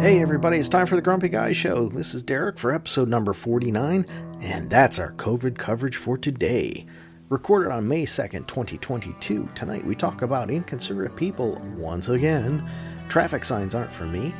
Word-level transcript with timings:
Hey, 0.00 0.22
everybody, 0.22 0.56
it's 0.56 0.70
time 0.70 0.86
for 0.86 0.96
the 0.96 1.02
Grumpy 1.02 1.28
Guy 1.28 1.52
Show. 1.52 1.90
This 1.90 2.14
is 2.14 2.22
Derek 2.22 2.58
for 2.58 2.72
episode 2.72 3.10
number 3.10 3.34
49, 3.34 4.06
and 4.40 4.70
that's 4.70 4.98
our 4.98 5.12
COVID 5.12 5.58
coverage 5.58 5.96
for 5.96 6.16
today. 6.16 6.86
Recorded 7.28 7.70
on 7.70 7.86
May 7.86 8.06
2nd, 8.06 8.46
2022. 8.46 9.46
Tonight 9.54 9.84
we 9.84 9.94
talk 9.94 10.22
about 10.22 10.48
inconsiderate 10.48 11.16
people 11.16 11.60
once 11.76 12.08
again. 12.08 12.66
Traffic 13.10 13.44
signs 13.44 13.74
aren't 13.74 13.92
for 13.92 14.06
me. 14.06 14.32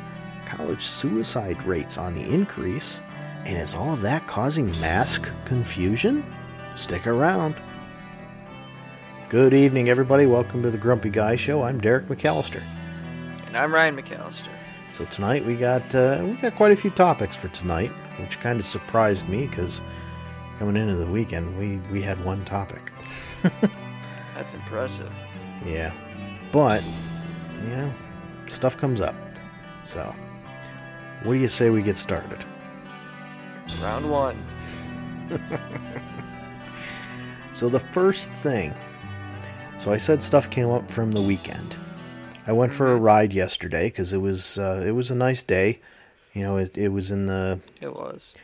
College 0.47 0.81
suicide 0.81 1.61
rates 1.61 1.95
on 1.95 2.15
the 2.15 2.33
increase. 2.33 2.99
And 3.45 3.55
is 3.55 3.75
all 3.75 3.93
of 3.93 4.01
that 4.01 4.25
causing 4.25 4.71
mask 4.81 5.31
confusion? 5.45 6.25
Stick 6.75 7.05
around. 7.05 7.55
Good 9.29 9.53
evening, 9.53 9.89
everybody. 9.89 10.25
Welcome 10.25 10.63
to 10.63 10.71
the 10.71 10.79
Grumpy 10.79 11.11
Guy 11.11 11.35
Show. 11.35 11.61
I'm 11.61 11.79
Derek 11.79 12.07
McAllister. 12.07 12.63
And 13.45 13.55
I'm 13.55 13.71
Ryan 13.71 13.95
McAllister. 13.95 14.49
So 14.93 15.05
tonight 15.05 15.45
we 15.45 15.55
got 15.55 15.93
uh, 15.95 16.19
we 16.23 16.33
got 16.33 16.55
quite 16.55 16.71
a 16.71 16.75
few 16.75 16.91
topics 16.91 17.35
for 17.35 17.47
tonight, 17.49 17.91
which 18.19 18.39
kind 18.39 18.59
of 18.59 18.65
surprised 18.65 19.27
me 19.27 19.47
because 19.47 19.81
coming 20.59 20.75
into 20.75 20.95
the 20.95 21.07
weekend 21.07 21.57
we 21.57 21.77
we 21.91 22.01
had 22.01 22.23
one 22.23 22.43
topic. 22.45 22.91
That's 24.35 24.53
impressive. 24.53 25.11
Yeah, 25.65 25.93
but 26.51 26.83
you 27.63 27.69
know 27.69 27.93
stuff 28.47 28.77
comes 28.77 29.01
up. 29.01 29.15
So 29.85 30.13
what 31.23 31.33
do 31.33 31.39
you 31.39 31.47
say 31.47 31.69
we 31.69 31.81
get 31.81 31.95
started? 31.95 32.45
Round 33.81 34.09
one. 34.09 34.43
So 37.53 37.67
the 37.67 37.79
first 37.79 38.31
thing, 38.31 38.73
so 39.77 39.91
I 39.91 39.97
said 39.97 40.23
stuff 40.23 40.49
came 40.49 40.69
up 40.69 40.89
from 40.89 41.11
the 41.11 41.21
weekend. 41.21 41.75
I 42.47 42.51
went 42.53 42.73
for 42.73 42.91
a 42.91 42.95
ride 42.97 43.33
yesterday 43.33 43.87
because 43.87 44.13
it 44.13 44.17
was 44.19 44.57
uh, 44.57 44.83
it 44.85 44.91
was 44.91 45.11
a 45.11 45.15
nice 45.15 45.43
day. 45.43 45.79
You 46.33 46.43
know, 46.43 46.57
it, 46.57 46.77
it 46.77 46.89
was 46.89 47.11
in 47.11 47.25
the 47.27 47.59
It 47.81 47.93
was. 47.93 48.35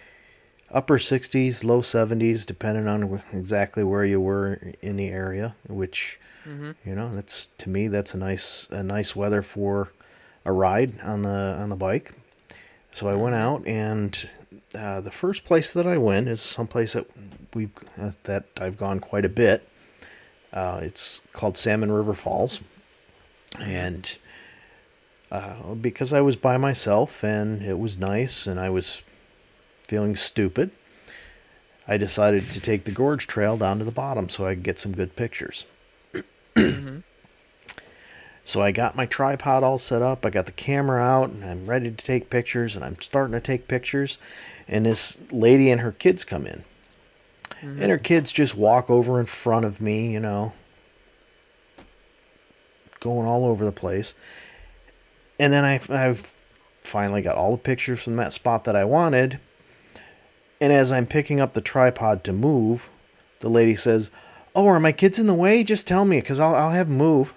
upper 0.72 0.98
60s, 0.98 1.64
low 1.64 1.82
70s, 1.82 2.46
depending 2.46 2.88
on 2.88 3.22
exactly 3.34 3.84
where 3.84 4.04
you 4.06 4.20
were 4.20 4.60
in 4.82 4.98
the 4.98 5.08
area. 5.08 5.56
Which, 5.68 6.20
you 6.46 6.96
know, 6.96 7.14
that's 7.14 7.48
to 7.60 7.70
me 7.70 7.88
that's 7.88 8.14
a 8.14 8.18
nice 8.18 8.68
a 8.72 8.84
nice 8.84 9.16
weather 9.16 9.42
for 9.42 9.92
a 10.46 10.52
ride 10.52 11.00
on 11.02 11.24
the 11.24 11.58
on 11.60 11.70
the 11.70 11.76
bike. 11.76 12.14
So 12.92 13.08
I 13.10 13.16
went 13.16 13.36
out, 13.36 13.66
and 13.68 14.30
uh, 14.78 15.02
the 15.02 15.12
first 15.12 15.44
place 15.44 15.74
that 15.74 15.86
I 15.86 15.98
went 15.98 16.28
is 16.30 16.42
someplace 16.42 16.94
that 16.94 17.06
we 17.54 17.70
uh, 18.00 18.12
that 18.24 18.46
I've 18.62 18.78
gone 18.78 19.00
quite 19.00 19.26
a 19.26 19.30
bit. 19.30 19.68
Uh, 20.54 20.80
it's 20.82 21.22
called 21.34 21.58
Salmon 21.58 21.92
River 21.92 22.14
Falls, 22.14 22.62
and 23.60 24.18
uh, 25.32 25.74
because 25.76 26.14
I 26.14 26.22
was 26.22 26.36
by 26.36 26.58
myself 26.58 27.24
and 27.24 27.62
it 27.62 27.80
was 27.80 27.98
nice, 27.98 28.48
and 28.48 28.60
I 28.60 28.70
was 28.70 29.04
feeling 29.84 30.16
stupid, 30.16 30.72
I 31.88 31.98
decided 31.98 32.50
to 32.52 32.60
take 32.60 32.84
the 32.84 32.92
gorge 32.92 33.28
trail 33.28 33.58
down 33.58 33.80
to 33.80 33.86
the 33.86 33.92
bottom 33.92 34.30
so 34.30 34.46
I 34.46 34.56
could 34.56 34.64
get 34.64 34.80
some 34.80 34.94
good 34.94 35.16
pictures. 35.16 35.66
So 38.48 38.62
I 38.62 38.72
got 38.72 38.96
my 38.96 39.06
tripod 39.06 39.62
all 39.64 39.78
set 39.78 40.02
up, 40.02 40.26
I 40.26 40.30
got 40.30 40.46
the 40.46 40.54
camera 40.54 41.04
out, 41.04 41.30
and 41.30 41.44
I'm 41.44 41.68
ready 41.68 41.92
to 41.92 41.98
take 41.98 42.30
pictures, 42.30 42.78
and 42.78 42.86
I'm 42.86 42.96
starting 43.02 43.34
to 43.34 43.42
take 43.42 43.68
pictures, 43.68 44.18
and 44.70 44.86
this 44.86 45.20
lady 45.34 45.70
and 45.70 45.82
her 45.82 45.92
kids 45.92 46.24
come 46.24 46.48
in. 46.48 46.64
And 47.62 47.92
her 47.92 47.98
kids 47.98 48.32
just 48.32 48.56
walk 48.56 48.90
over 48.90 49.20
in 49.20 49.26
front 49.26 49.66
of 49.66 49.82
me, 49.82 50.14
you 50.14 50.22
know, 50.22 50.54
going 53.00 53.28
all 53.28 53.46
over 53.46 53.66
the 53.66 53.72
place. 53.72 54.16
And 55.40 55.54
then 55.54 55.66
I, 55.66 55.80
I 55.90 56.18
finally 56.84 57.22
got 57.22 57.38
all 57.38 57.52
the 57.52 57.58
pictures 57.58 58.04
from 58.04 58.16
that 58.18 58.34
spot 58.34 58.64
that 58.64 58.76
I 58.76 58.86
wanted. 58.86 59.40
And 60.60 60.74
as 60.74 60.92
I'm 60.92 61.06
picking 61.06 61.40
up 61.40 61.54
the 61.54 61.62
tripod 61.62 62.24
to 62.24 62.34
move, 62.34 62.90
the 63.40 63.50
lady 63.50 63.76
says, 63.76 64.10
Oh, 64.56 64.68
are 64.68 64.80
my 64.80 64.92
kids 64.92 65.20
in 65.20 65.28
the 65.28 65.36
way? 65.36 65.64
Just 65.64 65.88
tell 65.88 66.06
me, 66.06 66.20
because 66.20 66.40
I'll, 66.40 66.56
I'll 66.56 66.72
have 66.72 66.90
move. 66.90 67.34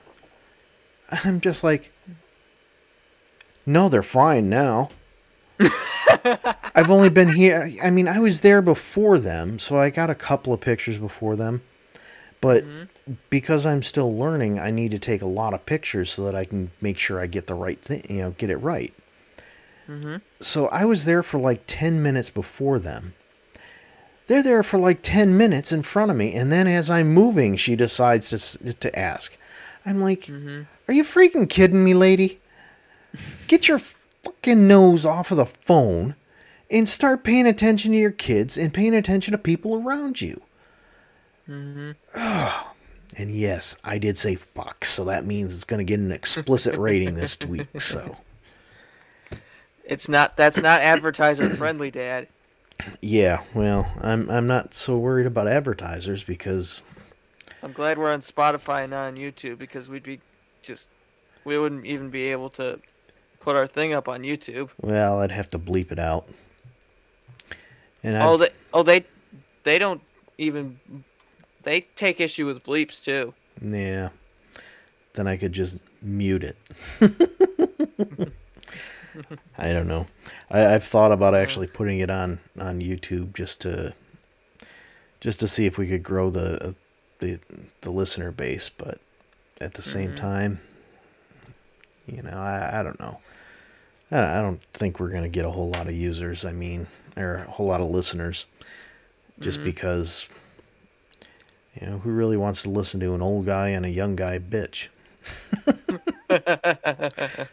I'm 1.25 1.41
just 1.41 1.63
like, 1.63 1.93
No, 3.67 3.89
they're 3.89 4.03
fine 4.03 4.49
now. 4.49 4.91
I've 6.75 6.91
only 6.91 7.11
been 7.11 7.29
here. 7.35 7.71
I 7.83 7.91
mean, 7.91 8.09
I 8.09 8.19
was 8.19 8.41
there 8.41 8.63
before 8.63 9.19
them, 9.19 9.59
so 9.59 9.79
I 9.79 9.91
got 9.91 10.11
a 10.11 10.15
couple 10.15 10.53
of 10.53 10.61
pictures 10.61 10.99
before 10.99 11.37
them. 11.37 11.63
But 12.41 12.65
mm-hmm. 12.65 12.85
Because 13.29 13.67
I'm 13.67 13.83
still 13.83 14.17
learning, 14.17 14.59
I 14.59 14.71
need 14.71 14.91
to 14.93 14.99
take 14.99 15.23
a 15.23 15.27
lot 15.27 15.55
of 15.55 15.67
pictures 15.67 16.11
so 16.11 16.25
that 16.25 16.35
I 16.35 16.45
can 16.45 16.71
make 16.81 16.99
sure 16.99 17.21
I 17.21 17.27
get 17.27 17.47
the 17.47 17.55
right 17.55 17.81
thing, 17.81 18.05
you 18.09 18.23
know, 18.23 18.31
get 18.33 18.51
it 18.51 18.57
right. 18.57 18.95
Mm-hmm. 19.89 20.17
So 20.39 20.69
I 20.69 20.85
was 20.85 21.05
there 21.05 21.23
for 21.23 21.39
like 21.39 21.63
10 21.67 22.03
minutes 22.03 22.31
before 22.31 22.79
them. 22.79 23.15
They're 24.27 24.43
there 24.43 24.63
for 24.63 24.79
like 24.79 25.03
10 25.03 25.37
minutes 25.37 25.73
in 25.73 25.83
front 25.83 26.11
of 26.11 26.17
me, 26.17 26.33
and 26.35 26.53
then 26.53 26.69
as 26.69 26.89
I'm 26.89 27.09
moving, 27.09 27.57
she 27.57 27.75
decides 27.75 28.31
to, 28.31 28.73
to 28.75 28.99
ask. 28.99 29.37
I'm 29.85 30.01
like, 30.01 30.21
mm-hmm. 30.23 30.63
Are 30.91 30.93
you 30.93 31.05
freaking 31.05 31.49
kidding 31.49 31.85
me, 31.85 31.95
lady? 31.95 32.41
Get 33.47 33.69
your 33.69 33.79
fucking 33.79 34.67
nose 34.67 35.07
off 35.07 35.31
of 35.31 35.37
the 35.37 35.47
phone 35.47 36.17
and 36.69 36.89
start 36.89 37.23
paying 37.23 37.47
attention 37.47 37.93
to 37.93 37.97
your 37.97 38.11
kids 38.11 38.59
and 38.59 38.75
paying 38.75 38.97
attention 38.97 39.31
to 39.31 39.39
people 39.39 39.77
around 39.77 40.21
you. 40.21 40.43
Mm-hmm. 41.49 41.93
And 43.19 43.31
yes, 43.31 43.77
I 43.85 43.99
did 43.99 44.17
say 44.19 44.35
fuck, 44.37 44.85
so 44.85 45.05
that 45.07 45.25
means 45.27 45.55
it's 45.55 45.65
going 45.65 45.79
to 45.79 45.85
get 45.85 45.99
an 46.01 46.13
explicit 46.13 46.77
rating 46.79 47.15
this 47.15 47.39
week. 47.47 47.81
So, 47.81 48.17
It's 49.85 50.09
not. 50.09 50.37
That's 50.37 50.63
not 50.63 50.81
advertiser 50.83 51.51
friendly, 51.51 51.91
Dad. 51.91 52.29
yeah, 53.03 53.43
well, 53.55 53.91
I'm 54.01 54.31
I'm 54.31 54.47
not 54.47 54.75
so 54.75 54.97
worried 54.99 55.27
about 55.27 55.49
advertisers 55.49 56.23
because 56.25 56.83
I'm 57.63 57.73
glad 57.73 57.99
we're 57.99 58.13
on 58.13 58.21
Spotify 58.21 58.83
and 58.83 58.91
not 58.93 59.07
on 59.09 59.17
YouTube 59.17 59.59
because 59.59 59.91
we'd 59.91 60.03
be 60.05 60.21
just. 60.63 60.89
We 61.45 61.59
wouldn't 61.59 61.87
even 61.87 62.11
be 62.11 62.25
able 62.33 62.51
to 62.51 62.79
put 63.41 63.57
our 63.57 63.67
thing 63.67 63.95
up 63.95 64.09
on 64.09 64.21
YouTube. 64.23 64.69
well, 64.83 65.21
I'd 65.21 65.33
have 65.33 65.51
to 65.51 65.59
bleep 65.59 65.91
it 65.91 65.99
out. 65.99 66.29
And 68.03 68.17
Oh, 68.17 68.35
I've, 68.35 68.41
they. 68.41 68.49
Oh, 68.73 68.83
they. 68.83 69.05
They 69.65 69.79
don't 69.79 70.01
even. 70.39 70.79
They 71.63 71.83
take 71.97 72.21
issue 72.21 72.47
with 72.47 72.65
bleeps 72.65 73.05
too. 73.05 73.35
yeah, 73.61 74.09
then 75.15 75.27
I 75.27 75.37
could 75.37 75.53
just 75.53 75.79
mute 76.03 76.45
it. 76.45 76.57
I 79.59 79.73
don't 79.73 79.89
know. 79.89 80.07
I, 80.51 80.75
I've 80.75 80.85
thought 80.85 81.13
about 81.13 81.35
actually 81.35 81.67
putting 81.67 82.01
it 82.01 82.11
on 82.11 82.41
on 82.59 82.81
YouTube 82.81 83.35
just 83.35 83.61
to 83.63 83.95
just 85.21 85.41
to 85.41 85.49
see 85.49 85.67
if 85.67 85.79
we 85.79 85.87
could 85.87 86.03
grow 86.03 86.31
the 86.31 86.69
uh, 86.69 86.73
the 87.19 87.39
the 87.83 87.91
listener 87.91 88.33
base, 88.33 88.71
but 88.71 88.99
at 89.61 89.75
the 89.75 89.83
same 89.83 90.09
mm-hmm. 90.09 90.17
time, 90.17 90.61
you 92.07 92.23
know, 92.23 92.39
I, 92.39 92.81
I 92.81 92.83
don't 92.83 92.99
know. 92.99 93.21
I, 94.11 94.39
I 94.39 94.43
don't 94.43 94.63
think 94.73 94.99
we're 94.99 95.11
gonna 95.11 95.29
get 95.29 95.45
a 95.45 95.51
whole 95.51 95.71
lot 95.71 95.87
of 95.87 95.95
users. 95.95 96.45
I 96.45 96.53
mean, 96.53 96.87
or 97.17 97.37
a 97.37 97.51
whole 97.51 97.67
lot 97.67 97.81
of 97.81 97.91
listeners, 97.91 98.47
just 99.41 99.59
mm-hmm. 99.59 99.67
because. 99.67 100.29
You 101.79 101.87
know, 101.87 101.99
who 101.99 102.11
really 102.11 102.37
wants 102.37 102.63
to 102.63 102.71
listen 102.71 103.01
to 103.01 103.15
an 103.15 103.23
old 103.23 103.47
guy 103.47 103.69
and 103.69 103.85
a 103.85 103.91
young 103.91 104.17
guy 104.17 104.39
bitch? 104.39 104.89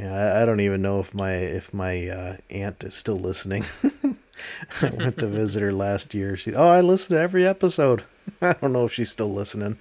Yeah, 0.00 0.14
I, 0.14 0.42
I 0.42 0.44
don't 0.46 0.60
even 0.60 0.80
know 0.80 1.00
if 1.00 1.12
my 1.12 1.32
if 1.32 1.74
my 1.74 2.08
uh, 2.08 2.36
aunt 2.48 2.82
is 2.84 2.94
still 2.94 3.16
listening. 3.16 3.64
I 4.82 4.90
went 4.90 5.18
to 5.18 5.26
visit 5.26 5.60
her 5.62 5.72
last 5.72 6.14
year. 6.14 6.36
She, 6.36 6.54
oh, 6.54 6.68
I 6.68 6.80
listen 6.80 7.16
to 7.16 7.20
every 7.22 7.46
episode. 7.46 8.04
I 8.40 8.54
don't 8.54 8.72
know 8.72 8.86
if 8.86 8.94
she's 8.94 9.10
still 9.10 9.30
listening. 9.30 9.76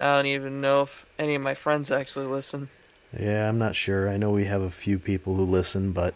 I 0.00 0.16
don't 0.16 0.26
even 0.26 0.62
know 0.62 0.82
if 0.82 1.04
any 1.18 1.34
of 1.34 1.42
my 1.42 1.54
friends 1.54 1.90
actually 1.90 2.26
listen. 2.26 2.70
yeah, 3.18 3.46
I'm 3.46 3.58
not 3.58 3.74
sure. 3.74 4.08
I 4.08 4.16
know 4.16 4.30
we 4.30 4.46
have 4.46 4.62
a 4.62 4.70
few 4.70 4.98
people 4.98 5.34
who 5.34 5.44
listen, 5.44 5.92
but 5.92 6.14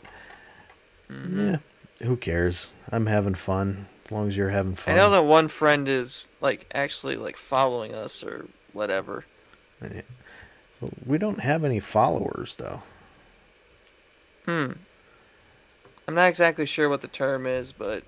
yeah, 1.11 1.59
who 2.03 2.17
cares? 2.17 2.71
I'm 2.91 3.05
having 3.07 3.35
fun 3.35 3.87
as 4.05 4.13
long 4.13 4.29
as 4.29 4.37
you're 4.37 4.49
having 4.51 4.75
fun. 4.75 4.95
I 4.95 4.97
know 4.97 5.11
that 5.11 5.25
one 5.25 5.49
friend 5.49 5.89
is 5.89 6.27
like 6.41 6.67
actually 6.75 7.17
like 7.17 7.37
following 7.37 7.95
us 7.95 8.23
or 8.25 8.47
whatever. 8.73 9.25
we 11.07 11.19
don't 11.19 11.41
have 11.41 11.65
any 11.65 11.81
followers 11.81 12.57
though. 12.57 12.83
Hmm. 14.47 14.73
I'm 16.09 16.15
not 16.17 16.27
exactly 16.29 16.67
sure 16.67 16.89
what 16.89 17.01
the 17.01 17.09
term 17.09 17.47
is, 17.47 17.73
but 17.73 18.03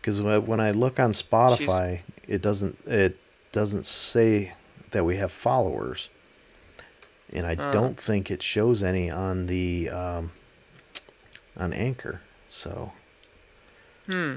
Because 0.00 0.22
when 0.22 0.60
I 0.60 0.70
look 0.70 1.00
on 1.00 1.10
Spotify, 1.10 2.02
it 2.28 2.40
doesn't 2.42 2.78
it 2.86 3.18
doesn't 3.52 3.86
say 3.86 4.54
that 4.92 5.04
we 5.04 5.16
have 5.16 5.32
followers, 5.32 6.10
and 7.32 7.44
I 7.46 7.56
Oh. 7.58 7.72
don't 7.72 7.98
think 7.98 8.30
it 8.30 8.40
shows 8.42 8.82
any 8.84 9.10
on 9.10 9.46
the 9.46 9.88
um, 9.90 10.30
on 11.56 11.72
Anchor. 11.72 12.20
So, 12.48 12.92
hmm. 14.08 14.36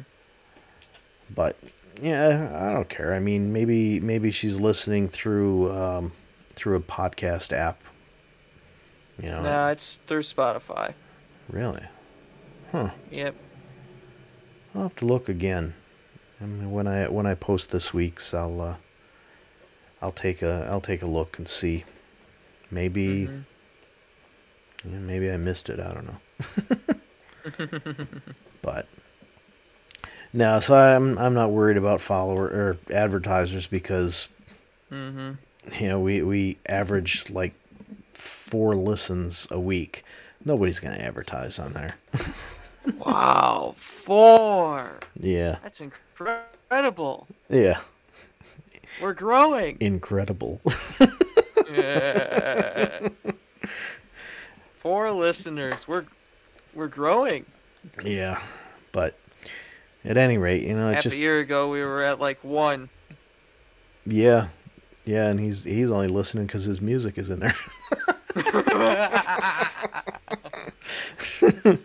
But 1.33 1.55
yeah, 2.01 2.49
I 2.69 2.73
don't 2.73 2.89
care. 2.89 3.13
I 3.13 3.19
mean, 3.19 3.51
maybe 3.53 3.99
maybe 3.99 4.31
she's 4.31 4.59
listening 4.59 5.07
through 5.07 5.71
um, 5.71 6.11
through 6.53 6.75
a 6.77 6.81
podcast 6.81 7.51
app. 7.53 7.81
You 9.21 9.29
know, 9.29 9.41
No, 9.43 9.67
it's 9.67 9.97
through 10.07 10.21
Spotify. 10.21 10.93
really. 11.49 11.85
Huh. 12.71 12.91
Yep. 13.11 13.35
I'll 14.75 14.83
have 14.83 14.95
to 14.97 15.05
look 15.05 15.27
again. 15.27 15.73
I 16.39 16.45
mean, 16.45 16.71
when 16.71 16.87
I 16.87 17.07
when 17.09 17.25
I 17.25 17.35
post 17.35 17.71
this 17.71 17.93
week's, 17.93 18.33
I'll 18.33 18.61
uh, 18.61 18.75
I'll 20.01 20.11
take 20.13 20.41
a 20.41 20.67
I'll 20.71 20.79
take 20.81 21.01
a 21.01 21.07
look 21.07 21.37
and 21.37 21.47
see. 21.47 21.83
Maybe 22.71 23.27
Mhm. 23.27 23.43
yeah, 24.85 24.99
maybe 24.99 25.29
I 25.31 25.37
missed 25.37 25.69
it. 25.69 25.79
I 25.79 25.91
don't 25.93 26.05
know. 26.07 26.19
but 28.61 28.87
no, 30.33 30.59
so 30.59 30.75
I'm 30.75 31.17
I'm 31.17 31.33
not 31.33 31.51
worried 31.51 31.77
about 31.77 32.01
follower 32.01 32.45
or 32.47 32.77
advertisers 32.93 33.67
because 33.67 34.29
Mhm. 34.91 35.37
you 35.79 35.87
know 35.87 35.99
we 35.99 36.21
we 36.23 36.57
average 36.67 37.29
like 37.29 37.53
four 38.13 38.75
listens 38.75 39.47
a 39.51 39.59
week. 39.59 40.03
Nobody's 40.45 40.79
gonna 40.79 40.97
advertise 40.97 41.59
on 41.59 41.73
there. 41.73 41.95
Wow, 42.97 43.73
four. 43.75 44.99
Yeah, 45.19 45.57
That's 45.61 45.81
incredible. 45.81 47.27
yeah, 47.49 47.79
We're 49.01 49.13
growing. 49.13 49.77
incredible. 49.79 50.61
Yeah. 51.71 53.09
Four 54.79 55.11
listeners. 55.11 55.87
We're 55.87 56.05
we're 56.73 56.87
growing. 56.87 57.45
Yeah, 58.03 58.41
but 58.91 59.15
at 60.05 60.17
any 60.17 60.37
rate, 60.37 60.63
you 60.63 60.75
know, 60.75 60.89
it 60.89 60.95
Half 60.95 61.03
just 61.03 61.17
a 61.17 61.21
year 61.21 61.39
ago, 61.39 61.69
we 61.69 61.83
were 61.83 62.03
at 62.03 62.19
like 62.19 62.43
one. 62.43 62.89
yeah, 64.05 64.47
yeah, 65.05 65.27
and 65.27 65.39
he's 65.39 65.63
he's 65.63 65.91
only 65.91 66.07
listening 66.07 66.45
because 66.45 66.65
his 66.65 66.81
music 66.81 67.17
is 67.17 67.29
in 67.29 67.39
there. 67.39 67.55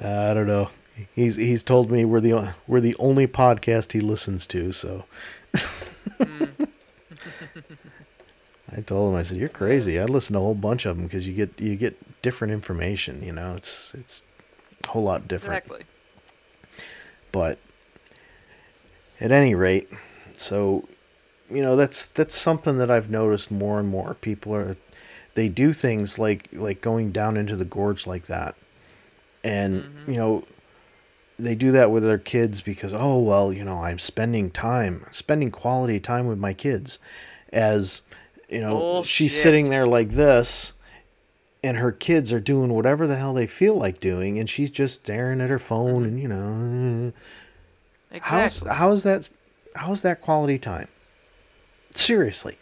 I 0.00 0.34
don't 0.34 0.46
know. 0.46 0.70
He's 1.14 1.36
he's 1.36 1.62
told 1.62 1.90
me 1.90 2.04
we're 2.04 2.20
the 2.20 2.54
we're 2.66 2.80
the 2.80 2.96
only 2.98 3.26
podcast 3.26 3.92
he 3.92 4.00
listens 4.00 4.46
to. 4.48 4.72
So. 4.72 5.04
I 8.70 8.82
told 8.82 9.12
him 9.12 9.18
I 9.18 9.22
said 9.22 9.38
you're 9.38 9.48
crazy. 9.48 9.98
I 9.98 10.04
listen 10.04 10.34
to 10.34 10.40
a 10.40 10.42
whole 10.42 10.54
bunch 10.54 10.84
of 10.86 10.96
them 10.96 11.06
because 11.06 11.26
you 11.26 11.34
get 11.34 11.58
you 11.60 11.76
get 11.76 11.96
different 12.22 12.52
information. 12.52 13.22
You 13.22 13.32
know, 13.32 13.54
it's 13.56 13.94
it's 13.94 14.22
a 14.84 14.88
whole 14.88 15.02
lot 15.02 15.26
different. 15.26 15.64
Exactly. 15.64 15.86
But 17.38 17.58
at 19.20 19.30
any 19.32 19.54
rate 19.54 19.88
so 20.32 20.88
you 21.50 21.62
know 21.62 21.76
that's 21.76 22.06
that's 22.08 22.34
something 22.34 22.78
that 22.78 22.90
i've 22.90 23.08
noticed 23.10 23.50
more 23.50 23.78
and 23.78 23.88
more. 23.88 24.14
People 24.14 24.54
are 24.54 24.76
they 25.34 25.48
do 25.48 25.72
things 25.72 26.18
like 26.18 26.48
like 26.52 26.80
going 26.80 27.12
down 27.12 27.36
into 27.36 27.54
the 27.56 27.64
gorge 27.64 28.06
like 28.06 28.26
that. 28.26 28.54
And 29.44 29.82
Mhm. 29.84 30.08
you 30.12 30.16
know 30.16 30.44
they 31.38 31.54
do 31.54 31.70
that 31.72 31.90
with 31.92 32.02
their 32.02 32.18
kids 32.18 32.60
because 32.60 32.92
oh 32.92 33.18
well 33.20 33.52
you 33.52 33.64
know 33.64 33.84
i'm 33.84 33.98
spending 34.00 34.50
time 34.50 35.06
spending 35.12 35.50
quality 35.52 36.00
time 36.00 36.26
with 36.26 36.38
my 36.38 36.52
kids 36.52 36.98
as 37.52 38.02
you 38.48 38.60
know 38.60 39.02
she's 39.04 39.32
sitting 39.40 39.70
there 39.70 39.86
like 39.86 40.10
this 40.10 40.72
and 41.62 41.76
her 41.76 41.92
kids 41.92 42.32
are 42.32 42.40
doing 42.40 42.72
whatever 42.72 43.06
the 43.06 43.16
hell 43.16 43.34
they 43.34 43.46
feel 43.46 43.74
like 43.74 43.98
doing 43.98 44.38
and 44.38 44.48
she's 44.48 44.70
just 44.70 44.94
staring 45.02 45.40
at 45.40 45.50
her 45.50 45.58
phone 45.58 46.02
mm-hmm. 46.02 46.04
and 46.04 46.20
you 46.20 46.28
know 46.28 47.12
how's 48.20 48.66
how's 48.66 49.02
that 49.02 49.28
how's 49.74 50.02
that 50.02 50.20
quality 50.20 50.58
time? 50.58 50.88
Seriously. 51.90 52.58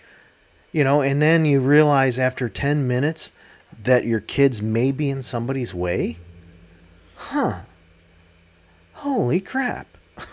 You 0.72 0.84
know 0.84 1.02
and 1.02 1.20
then 1.20 1.44
you 1.44 1.60
realize 1.60 2.18
after 2.18 2.48
10 2.48 2.86
minutes 2.86 3.32
that 3.82 4.04
your 4.04 4.20
kids 4.20 4.62
may 4.62 4.92
be 4.92 5.10
in 5.10 5.22
somebody's 5.22 5.74
way? 5.74 6.18
Huh. 7.16 7.64
Holy 8.94 9.40
crap. 9.40 9.86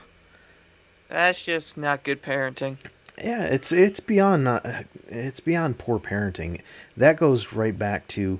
That's 1.10 1.44
just 1.44 1.77
not 1.77 2.04
good 2.04 2.21
parenting. 2.21 2.77
Yeah 3.18 3.44
it's 3.45 3.71
it's 3.71 4.00
beyond 4.00 4.44
not 4.44 4.65
it's 5.07 5.39
beyond 5.39 5.77
poor 5.80 6.00
parenting. 6.00 6.62
That 6.98 7.18
goes 7.18 7.54
right 7.54 7.77
back 7.77 8.07
to 8.10 8.39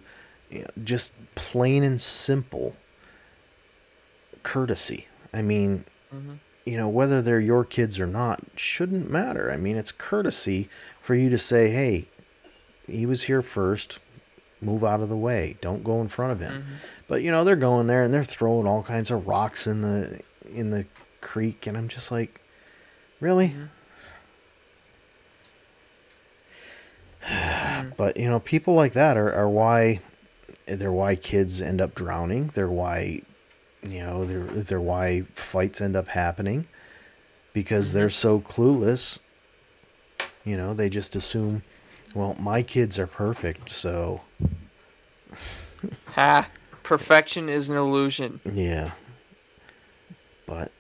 you 0.50 0.60
know, 0.62 0.68
just 0.84 1.14
plain 1.36 1.84
and 1.84 2.00
simple 2.02 2.76
courtesy. 4.44 5.08
I 5.34 5.42
mean 5.42 5.86
Mhm. 6.14 6.40
you 6.66 6.78
know 6.78 6.88
whether 6.90 7.22
they're 7.22 7.40
your 7.40 7.66
kids 7.66 8.00
or 8.00 8.08
not 8.08 8.42
shouldn't 8.56 9.10
matter. 9.10 9.52
I 9.52 9.58
mean 9.58 9.78
it's 9.78 9.92
courtesy 9.92 10.70
for 11.00 11.16
you 11.16 11.30
to 11.30 11.38
say 11.38 11.70
hey 11.70 12.08
he 12.88 13.06
was 13.06 13.24
here 13.24 13.42
first. 13.42 14.00
Move 14.62 14.84
out 14.84 15.02
of 15.02 15.10
the 15.10 15.18
way. 15.18 15.58
Don't 15.62 15.84
go 15.84 16.00
in 16.02 16.08
front 16.08 16.32
of 16.34 16.40
him. 16.40 16.62
Mhm. 16.64 16.66
but 17.08 17.22
you 17.22 17.32
know 17.32 17.44
they're 17.44 17.56
going 17.56 17.88
there 17.88 18.04
and 18.04 18.14
they're 18.14 18.24
throwing 18.24 18.66
all 18.68 18.82
kinds 18.84 19.12
of 19.12 19.28
rocks 19.28 19.68
in 19.68 19.82
the 19.82 20.20
in 20.52 20.70
the 20.72 20.86
creek 21.22 21.66
and 21.68 21.78
i'm 21.78 21.88
just 21.88 22.12
like 22.12 22.42
really? 23.22 23.50
Mhm. 23.50 23.70
Mm. 27.26 27.96
But 27.98 28.18
you 28.18 28.30
know, 28.30 28.40
people 28.40 28.74
like 28.74 28.94
that 28.94 29.18
are, 29.18 29.32
are 29.34 29.50
why 29.50 30.02
they're 30.66 30.92
why 30.92 31.16
kids 31.16 31.62
end 31.62 31.82
up 31.82 31.96
drowning. 31.96 32.48
They're 32.48 32.70
why 32.70 33.22
you 33.88 34.00
know 34.00 34.26
they're 34.26 34.44
they're 34.44 34.82
why 34.82 35.24
fights 35.34 35.82
end 35.82 35.96
up 35.96 36.08
happening 36.10 36.66
because 37.54 37.90
mm-hmm. 37.90 38.00
they're 38.00 38.10
so 38.10 38.40
clueless. 38.40 39.20
You 40.46 40.58
know, 40.58 40.74
they 40.74 40.90
just 40.90 41.16
assume, 41.16 41.64
well, 42.14 42.36
my 42.38 42.64
kids 42.64 43.00
are 43.00 43.08
perfect, 43.08 43.70
so 43.70 44.22
Ha! 46.08 46.50
Perfection 46.84 47.50
is 47.50 47.70
an 47.70 47.78
illusion. 47.78 48.40
yeah. 48.52 48.92
But 50.46 50.72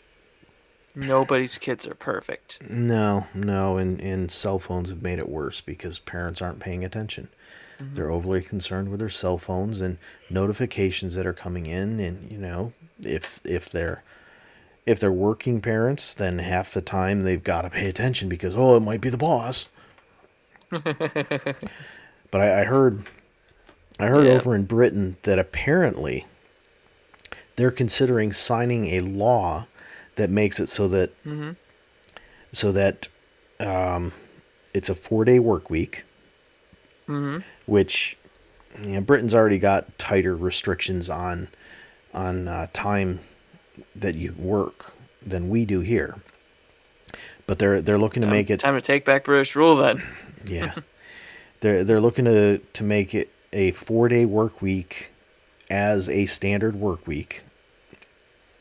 Nobody's 0.95 1.57
kids 1.57 1.87
are 1.87 1.95
perfect. 1.95 2.59
no, 2.69 3.25
no, 3.33 3.77
and 3.77 3.99
and 3.99 4.31
cell 4.31 4.59
phones 4.59 4.89
have 4.89 5.01
made 5.01 5.17
it 5.19 5.27
worse 5.29 5.59
because 5.61 5.97
parents 5.99 6.41
aren't 6.41 6.59
paying 6.59 6.83
attention. 6.83 7.29
Mm-hmm. 7.81 7.95
They're 7.95 8.11
overly 8.11 8.41
concerned 8.41 8.89
with 8.89 8.99
their 8.99 9.09
cell 9.09 9.37
phones 9.39 9.81
and 9.81 9.97
notifications 10.29 11.15
that 11.15 11.25
are 11.25 11.33
coming 11.33 11.65
in 11.65 11.99
and 11.99 12.29
you 12.29 12.37
know, 12.37 12.73
if 13.03 13.41
if 13.43 13.69
they're 13.69 14.03
if 14.85 14.99
they're 14.99 15.11
working 15.11 15.61
parents, 15.61 16.13
then 16.13 16.37
half 16.39 16.71
the 16.73 16.81
time 16.81 17.21
they've 17.21 17.43
got 17.43 17.63
to 17.63 17.69
pay 17.71 17.87
attention 17.89 18.29
because 18.29 18.55
oh, 18.55 18.75
it 18.77 18.81
might 18.81 19.01
be 19.01 19.09
the 19.09 19.17
boss. 19.17 19.69
but 20.69 22.41
I, 22.41 22.61
I 22.61 22.63
heard 22.65 23.03
I 23.99 24.07
heard 24.07 24.25
Yeah. 24.27 24.33
over 24.33 24.53
in 24.55 24.65
Britain 24.65 25.17
that 25.23 25.39
apparently 25.39 26.25
they're 27.55 27.71
considering 27.71 28.31
signing 28.31 28.85
a 28.87 28.99
law 29.01 29.67
that 30.15 30.29
makes 30.29 30.59
it 30.59 30.69
so 30.69 30.87
that 30.87 31.11
hmm 31.23 31.51
so 32.51 32.71
that 32.71 33.09
um, 33.59 34.11
it's 34.73 34.89
a 34.89 34.95
four 34.95 35.25
day 35.25 35.39
work 35.39 35.69
week, 35.69 36.05
hmm 37.07 37.37
which 37.65 38.17
you 38.81 38.95
know, 38.95 39.01
Britain's 39.01 39.33
already 39.33 39.59
got 39.59 39.97
tighter 39.97 40.35
restrictions 40.35 41.09
on 41.09 41.47
on 42.13 42.47
uh, 42.47 42.67
time 42.73 43.19
that 43.95 44.15
you 44.15 44.33
work 44.37 44.93
than 45.25 45.49
we 45.49 45.65
do 45.65 45.79
here. 45.81 46.21
But 47.45 47.59
they're 47.59 47.81
they're 47.81 47.97
looking 47.97 48.21
to 48.21 48.27
make 48.27 48.49
it 48.49 48.59
Time 48.59 48.75
to 48.75 48.81
take 48.81 49.05
back 49.05 49.25
British 49.25 49.55
rule 49.55 49.75
then. 49.75 50.01
yeah. 50.45 50.73
they're 51.61 51.83
they're 51.83 52.01
looking 52.01 52.25
to 52.25 52.59
to 52.59 52.83
make 52.83 53.13
it 53.13 53.31
a 53.51 53.71
four 53.71 54.07
day 54.07 54.25
work 54.25 54.61
week 54.61 55.11
as 55.69 56.09
a 56.09 56.25
standard 56.25 56.75
work 56.75 57.05
week. 57.07 57.43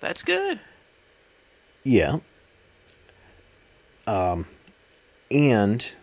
That's 0.00 0.22
good. 0.22 0.58
Yeah. 1.84 2.18
Um, 4.06 4.46
and 5.30 5.94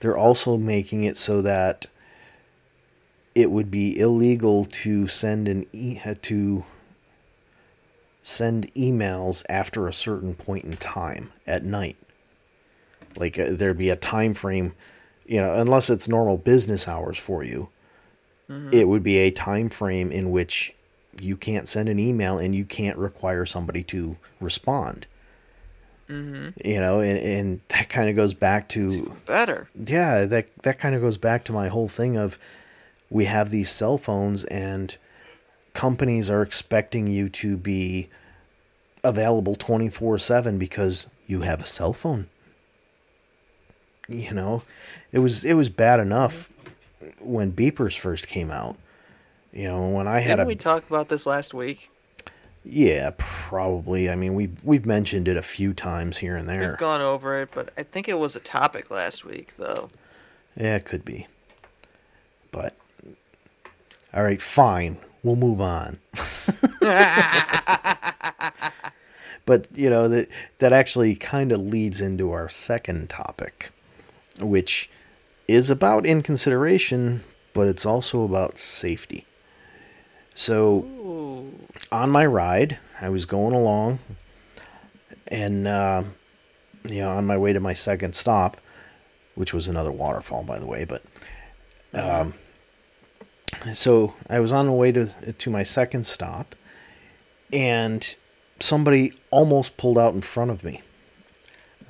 they're 0.00 0.16
also 0.16 0.56
making 0.56 1.04
it 1.04 1.16
so 1.16 1.42
that 1.42 1.86
it 3.34 3.50
would 3.50 3.70
be 3.70 3.98
illegal 3.98 4.64
to 4.66 5.06
send 5.06 5.48
an 5.48 5.64
e- 5.72 5.98
to 6.22 6.64
send 8.22 8.72
emails 8.74 9.44
after 9.48 9.86
a 9.86 9.92
certain 9.92 10.34
point 10.34 10.64
in 10.64 10.76
time 10.76 11.32
at 11.46 11.64
night. 11.64 11.96
Like 13.16 13.38
uh, 13.38 13.46
there'd 13.50 13.78
be 13.78 13.90
a 13.90 13.96
time 13.96 14.34
frame, 14.34 14.74
you 15.26 15.40
know, 15.40 15.54
unless 15.54 15.90
it's 15.90 16.08
normal 16.08 16.36
business 16.36 16.86
hours 16.86 17.18
for 17.18 17.42
you. 17.42 17.68
It 18.72 18.88
would 18.88 19.02
be 19.02 19.18
a 19.18 19.30
time 19.30 19.70
frame 19.70 20.10
in 20.12 20.30
which 20.30 20.74
you 21.20 21.36
can't 21.36 21.68
send 21.68 21.88
an 21.88 21.98
email 21.98 22.38
and 22.38 22.54
you 22.54 22.64
can't 22.64 22.98
require 22.98 23.46
somebody 23.46 23.82
to 23.84 24.16
respond. 24.40 25.06
Hmm 26.12 26.48
You 26.64 26.78
know, 26.80 27.00
and, 27.00 27.18
and 27.18 27.60
that 27.68 27.88
kind 27.88 28.10
of 28.10 28.16
goes 28.16 28.34
back 28.34 28.68
to 28.70 29.16
Better. 29.26 29.68
yeah, 29.74 30.24
that 30.26 30.46
that 30.62 30.78
kind 30.78 30.94
of 30.94 31.00
goes 31.00 31.16
back 31.16 31.44
to 31.44 31.52
my 31.52 31.68
whole 31.68 31.88
thing 31.88 32.16
of 32.16 32.38
we 33.10 33.24
have 33.26 33.50
these 33.50 33.70
cell 33.70 33.98
phones 33.98 34.44
and 34.44 34.96
companies 35.74 36.28
are 36.30 36.42
expecting 36.42 37.06
you 37.06 37.28
to 37.28 37.56
be 37.56 38.08
available 39.04 39.54
24/7 39.56 40.58
because 40.58 41.06
you 41.26 41.42
have 41.42 41.62
a 41.62 41.66
cell 41.66 41.92
phone. 41.92 42.28
You 44.08 44.34
know, 44.34 44.62
it 45.12 45.20
was 45.20 45.44
it 45.44 45.54
was 45.54 45.70
bad 45.70 46.00
enough 46.00 46.50
when 47.20 47.52
beepers 47.52 47.98
first 47.98 48.26
came 48.26 48.50
out. 48.50 48.76
You 49.52 49.68
know, 49.68 49.88
when 49.90 50.06
I 50.08 50.20
had 50.20 50.36
Didn't 50.36 50.44
a 50.44 50.48
we 50.48 50.56
talk 50.56 50.86
about 50.88 51.08
this 51.08 51.26
last 51.26 51.54
week? 51.54 51.90
Yeah, 52.64 53.10
probably. 53.18 54.08
I 54.08 54.14
mean, 54.14 54.34
we've 54.34 54.56
we've 54.64 54.86
mentioned 54.86 55.28
it 55.28 55.36
a 55.36 55.42
few 55.42 55.74
times 55.74 56.18
here 56.18 56.36
and 56.36 56.48
there. 56.48 56.70
We've 56.70 56.78
gone 56.78 57.00
over 57.00 57.40
it, 57.40 57.50
but 57.52 57.72
I 57.76 57.82
think 57.82 58.08
it 58.08 58.18
was 58.18 58.36
a 58.36 58.40
topic 58.40 58.90
last 58.90 59.24
week, 59.24 59.54
though. 59.56 59.88
Yeah, 60.56 60.76
it 60.76 60.84
could 60.84 61.04
be. 61.04 61.26
But 62.52 62.76
all 64.14 64.22
right, 64.22 64.40
fine. 64.40 64.98
We'll 65.22 65.36
move 65.36 65.60
on. 65.60 65.98
but 69.44 69.66
you 69.74 69.90
know 69.90 70.08
that 70.08 70.28
that 70.58 70.72
actually 70.72 71.16
kind 71.16 71.50
of 71.50 71.60
leads 71.60 72.00
into 72.00 72.30
our 72.30 72.48
second 72.48 73.10
topic, 73.10 73.70
which 74.40 74.88
is 75.48 75.68
about 75.68 76.06
inconsideration, 76.06 77.22
but 77.54 77.66
it's 77.66 77.84
also 77.84 78.22
about 78.22 78.56
safety. 78.58 79.26
So 80.34 81.50
on 81.90 82.10
my 82.10 82.26
ride, 82.26 82.78
I 83.00 83.08
was 83.08 83.26
going 83.26 83.54
along, 83.54 83.98
and 85.28 85.66
uh, 85.66 86.02
you 86.88 87.00
know, 87.00 87.10
on 87.10 87.26
my 87.26 87.36
way 87.36 87.52
to 87.52 87.60
my 87.60 87.74
second 87.74 88.14
stop, 88.14 88.56
which 89.34 89.52
was 89.52 89.68
another 89.68 89.92
waterfall, 89.92 90.42
by 90.42 90.58
the 90.58 90.66
way. 90.66 90.84
But 90.84 91.02
um, 91.94 92.34
so 93.74 94.14
I 94.28 94.40
was 94.40 94.52
on 94.52 94.66
the 94.66 94.72
way 94.72 94.92
to 94.92 95.32
to 95.32 95.50
my 95.50 95.62
second 95.62 96.06
stop, 96.06 96.54
and 97.52 98.16
somebody 98.60 99.12
almost 99.30 99.76
pulled 99.76 99.98
out 99.98 100.14
in 100.14 100.20
front 100.20 100.50
of 100.50 100.64
me. 100.64 100.80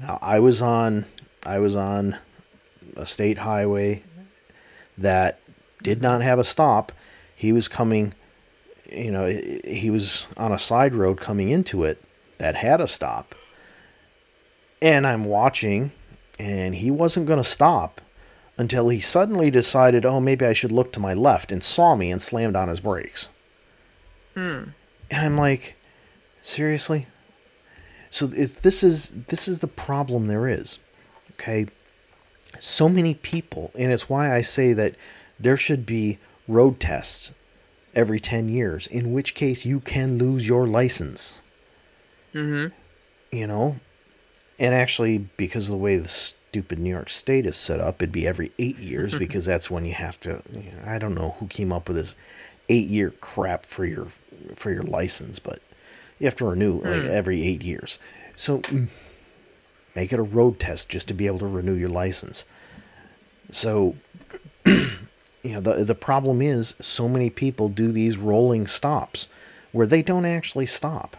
Now 0.00 0.18
I 0.20 0.40
was 0.40 0.60
on 0.60 1.06
I 1.44 1.58
was 1.58 1.76
on 1.76 2.16
a 2.96 3.06
state 3.06 3.38
highway 3.38 4.02
that 4.98 5.40
did 5.82 6.02
not 6.02 6.22
have 6.22 6.38
a 6.38 6.44
stop. 6.44 6.92
He 7.34 7.52
was 7.52 7.66
coming, 7.68 8.14
you 8.94 9.10
know, 9.10 9.26
he 9.64 9.90
was 9.90 10.26
on 10.36 10.52
a 10.52 10.58
side 10.58 10.94
road 10.94 11.20
coming 11.20 11.50
into 11.50 11.84
it 11.84 12.02
that 12.38 12.56
had 12.56 12.80
a 12.80 12.88
stop. 12.88 13.34
And 14.80 15.06
I'm 15.06 15.24
watching, 15.24 15.92
and 16.38 16.74
he 16.74 16.90
wasn't 16.90 17.26
going 17.26 17.42
to 17.42 17.48
stop 17.48 18.00
until 18.58 18.88
he 18.88 19.00
suddenly 19.00 19.50
decided, 19.50 20.04
oh, 20.04 20.20
maybe 20.20 20.44
I 20.44 20.52
should 20.52 20.72
look 20.72 20.92
to 20.92 21.00
my 21.00 21.14
left, 21.14 21.52
and 21.52 21.62
saw 21.62 21.94
me 21.94 22.10
and 22.10 22.20
slammed 22.20 22.56
on 22.56 22.68
his 22.68 22.80
brakes. 22.80 23.28
Hmm. 24.34 24.70
And 25.10 25.26
I'm 25.26 25.36
like, 25.36 25.76
seriously? 26.40 27.06
So 28.10 28.30
if 28.36 28.60
this 28.60 28.82
is 28.82 29.10
this 29.28 29.48
is 29.48 29.60
the 29.60 29.68
problem 29.68 30.26
there 30.26 30.46
is. 30.46 30.78
Okay? 31.32 31.66
So 32.60 32.88
many 32.88 33.14
people, 33.14 33.70
and 33.78 33.90
it's 33.90 34.08
why 34.08 34.34
I 34.34 34.42
say 34.42 34.72
that 34.74 34.96
there 35.40 35.56
should 35.56 35.86
be 35.86 36.18
road 36.46 36.78
tests 36.78 37.32
every 37.94 38.20
10 38.20 38.48
years, 38.48 38.86
in 38.86 39.12
which 39.12 39.34
case 39.34 39.66
you 39.66 39.80
can 39.80 40.18
lose 40.18 40.48
your 40.48 40.66
license. 40.66 41.40
Mm-hmm. 42.34 42.74
You 43.36 43.46
know? 43.46 43.76
And 44.58 44.74
actually, 44.74 45.18
because 45.18 45.68
of 45.68 45.72
the 45.72 45.78
way 45.78 45.96
the 45.96 46.08
stupid 46.08 46.78
New 46.78 46.90
York 46.90 47.10
State 47.10 47.46
is 47.46 47.56
set 47.56 47.80
up, 47.80 48.02
it'd 48.02 48.12
be 48.12 48.26
every 48.26 48.52
eight 48.58 48.78
years 48.78 49.16
because 49.18 49.44
that's 49.44 49.70
when 49.70 49.84
you 49.84 49.94
have 49.94 50.20
to. 50.20 50.42
You 50.52 50.72
know, 50.72 50.84
I 50.86 50.98
don't 50.98 51.14
know 51.14 51.36
who 51.38 51.46
came 51.46 51.72
up 51.72 51.88
with 51.88 51.96
this 51.96 52.16
eight-year 52.68 53.12
crap 53.20 53.66
for 53.66 53.84
your 53.84 54.06
for 54.54 54.70
your 54.70 54.84
license, 54.84 55.38
but 55.38 55.60
you 56.18 56.26
have 56.26 56.36
to 56.36 56.46
renew 56.46 56.80
like 56.80 57.04
every 57.04 57.42
eight 57.42 57.62
years. 57.62 57.98
So 58.36 58.60
mm, 58.60 58.88
make 59.96 60.12
it 60.12 60.18
a 60.18 60.22
road 60.22 60.60
test 60.60 60.88
just 60.88 61.08
to 61.08 61.14
be 61.14 61.26
able 61.26 61.40
to 61.40 61.46
renew 61.46 61.74
your 61.74 61.88
license. 61.88 62.44
So 63.50 63.96
you 65.42 65.54
know 65.54 65.60
the 65.60 65.84
the 65.84 65.94
problem 65.94 66.40
is 66.40 66.74
so 66.80 67.08
many 67.08 67.30
people 67.30 67.68
do 67.68 67.92
these 67.92 68.16
rolling 68.16 68.66
stops 68.66 69.28
where 69.72 69.86
they 69.86 70.02
don't 70.02 70.24
actually 70.24 70.66
stop. 70.66 71.16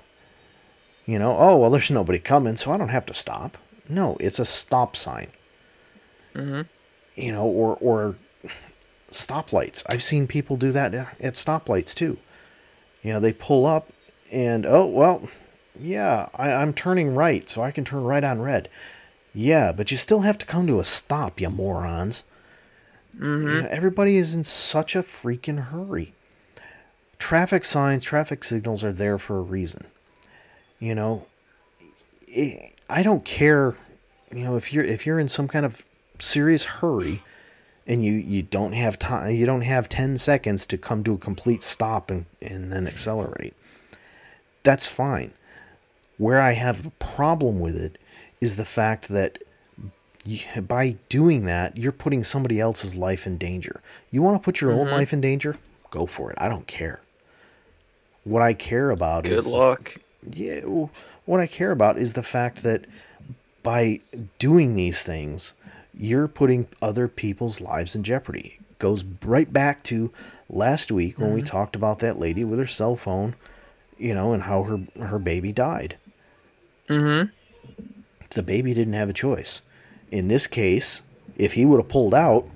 You 1.05 1.19
know, 1.19 1.35
oh 1.37 1.57
well, 1.57 1.69
there's 1.69 1.91
nobody 1.91 2.19
coming, 2.19 2.55
so 2.55 2.71
I 2.71 2.77
don't 2.77 2.89
have 2.89 3.05
to 3.07 3.13
stop. 3.13 3.57
No, 3.89 4.15
it's 4.19 4.39
a 4.39 4.45
stop 4.45 4.95
sign. 4.95 5.29
Mm-hmm. 6.33 6.61
You 7.15 7.31
know, 7.31 7.45
or 7.45 7.77
or 7.81 8.15
stoplights. 9.11 9.83
I've 9.87 10.03
seen 10.03 10.27
people 10.27 10.55
do 10.55 10.71
that 10.71 10.93
at 10.93 11.33
stoplights 11.33 11.93
too. 11.93 12.17
You 13.01 13.13
know, 13.13 13.19
they 13.19 13.33
pull 13.33 13.65
up 13.65 13.89
and 14.31 14.65
oh 14.65 14.85
well, 14.85 15.27
yeah, 15.79 16.29
I, 16.35 16.53
I'm 16.53 16.73
turning 16.73 17.15
right, 17.15 17.49
so 17.49 17.61
I 17.61 17.71
can 17.71 17.83
turn 17.83 18.03
right 18.03 18.23
on 18.23 18.41
red. 18.41 18.69
Yeah, 19.33 19.71
but 19.71 19.91
you 19.91 19.97
still 19.97 20.21
have 20.21 20.37
to 20.37 20.45
come 20.45 20.67
to 20.67 20.79
a 20.79 20.83
stop, 20.83 21.41
you 21.41 21.49
morons. 21.49 22.23
Mm-hmm. 23.17 23.67
Everybody 23.69 24.17
is 24.17 24.33
in 24.33 24.43
such 24.43 24.95
a 24.95 25.03
freaking 25.03 25.65
hurry. 25.65 26.13
Traffic 27.19 27.63
signs, 27.63 28.03
traffic 28.03 28.43
signals 28.43 28.83
are 28.83 28.91
there 28.91 29.17
for 29.17 29.37
a 29.37 29.41
reason. 29.41 29.85
You 30.79 30.95
know, 30.95 31.27
I 32.89 33.03
don't 33.03 33.23
care. 33.23 33.75
You 34.31 34.43
know, 34.45 34.57
if 34.57 34.73
you're 34.73 34.83
if 34.83 35.05
you're 35.05 35.19
in 35.19 35.29
some 35.29 35.47
kind 35.47 35.65
of 35.65 35.85
serious 36.19 36.65
hurry, 36.65 37.21
and 37.87 38.03
you 38.03 38.13
you 38.13 38.41
don't 38.43 38.73
have 38.73 38.97
time, 38.99 39.35
you 39.35 39.45
don't 39.45 39.61
have 39.61 39.87
ten 39.87 40.17
seconds 40.17 40.65
to 40.67 40.77
come 40.77 41.03
to 41.03 41.13
a 41.13 41.17
complete 41.17 41.63
stop 41.63 42.09
and 42.09 42.25
and 42.41 42.71
then 42.71 42.87
accelerate. 42.87 43.53
That's 44.63 44.87
fine. 44.87 45.33
Where 46.17 46.41
I 46.41 46.53
have 46.53 46.85
a 46.85 46.91
problem 46.91 47.59
with 47.59 47.75
it 47.75 47.97
is 48.41 48.55
the 48.55 48.65
fact 48.65 49.09
that 49.09 49.39
by 50.67 50.97
doing 51.09 51.45
that, 51.45 51.77
you're 51.77 51.91
putting 51.91 52.23
somebody 52.23 52.59
else's 52.59 52.95
life 52.95 53.27
in 53.27 53.37
danger. 53.37 53.81
You 54.09 54.21
want 54.21 54.41
to 54.41 54.43
put 54.43 54.61
your 54.61 54.71
own 54.71 54.89
life 54.89 55.13
in 55.13 55.21
danger? 55.21 55.57
Go 55.91 56.05
for 56.05 56.31
it. 56.31 56.37
I 56.39 56.49
don't 56.49 56.67
care. 56.67 57.03
What 58.23 58.41
I 58.41 58.53
care 58.53 58.89
about 58.89 59.25
Good 59.25 59.33
is 59.33 59.45
good 59.45 59.57
luck. 59.57 59.97
yeah, 60.31 60.61
what 61.25 61.39
I 61.39 61.47
care 61.47 61.71
about 61.71 61.97
is 61.97 62.13
the 62.13 62.23
fact 62.23 62.63
that 62.63 62.85
by 63.63 63.99
doing 64.39 64.75
these 64.75 65.03
things, 65.03 65.53
you're 65.93 66.27
putting 66.27 66.67
other 66.81 67.07
people's 67.07 67.61
lives 67.61 67.95
in 67.95 68.03
jeopardy. 68.03 68.59
It 68.71 68.79
goes 68.79 69.03
right 69.23 69.51
back 69.51 69.83
to 69.85 70.11
last 70.49 70.91
week 70.91 71.19
when 71.19 71.33
we 71.33 71.41
talked 71.41 71.75
about 71.75 71.99
that 71.99 72.19
lady 72.19 72.43
with 72.43 72.59
her 72.59 72.65
cell 72.65 72.95
phone, 72.95 73.35
you 73.97 74.13
know, 74.13 74.33
and 74.33 74.43
how 74.43 74.63
her 74.63 74.79
her 75.05 75.19
baby 75.19 75.51
died. 75.51 75.97
Mm-hmm. 76.87 77.29
The 78.29 78.43
baby 78.43 78.73
didn't 78.73 78.93
have 78.93 79.09
a 79.09 79.13
choice. 79.13 79.61
In 80.13 80.27
this 80.27 80.45
case, 80.45 81.01
if 81.37 81.53
he 81.53 81.65
would 81.65 81.77
have 81.79 81.89
pulled 81.89 82.13
out, 82.13 82.47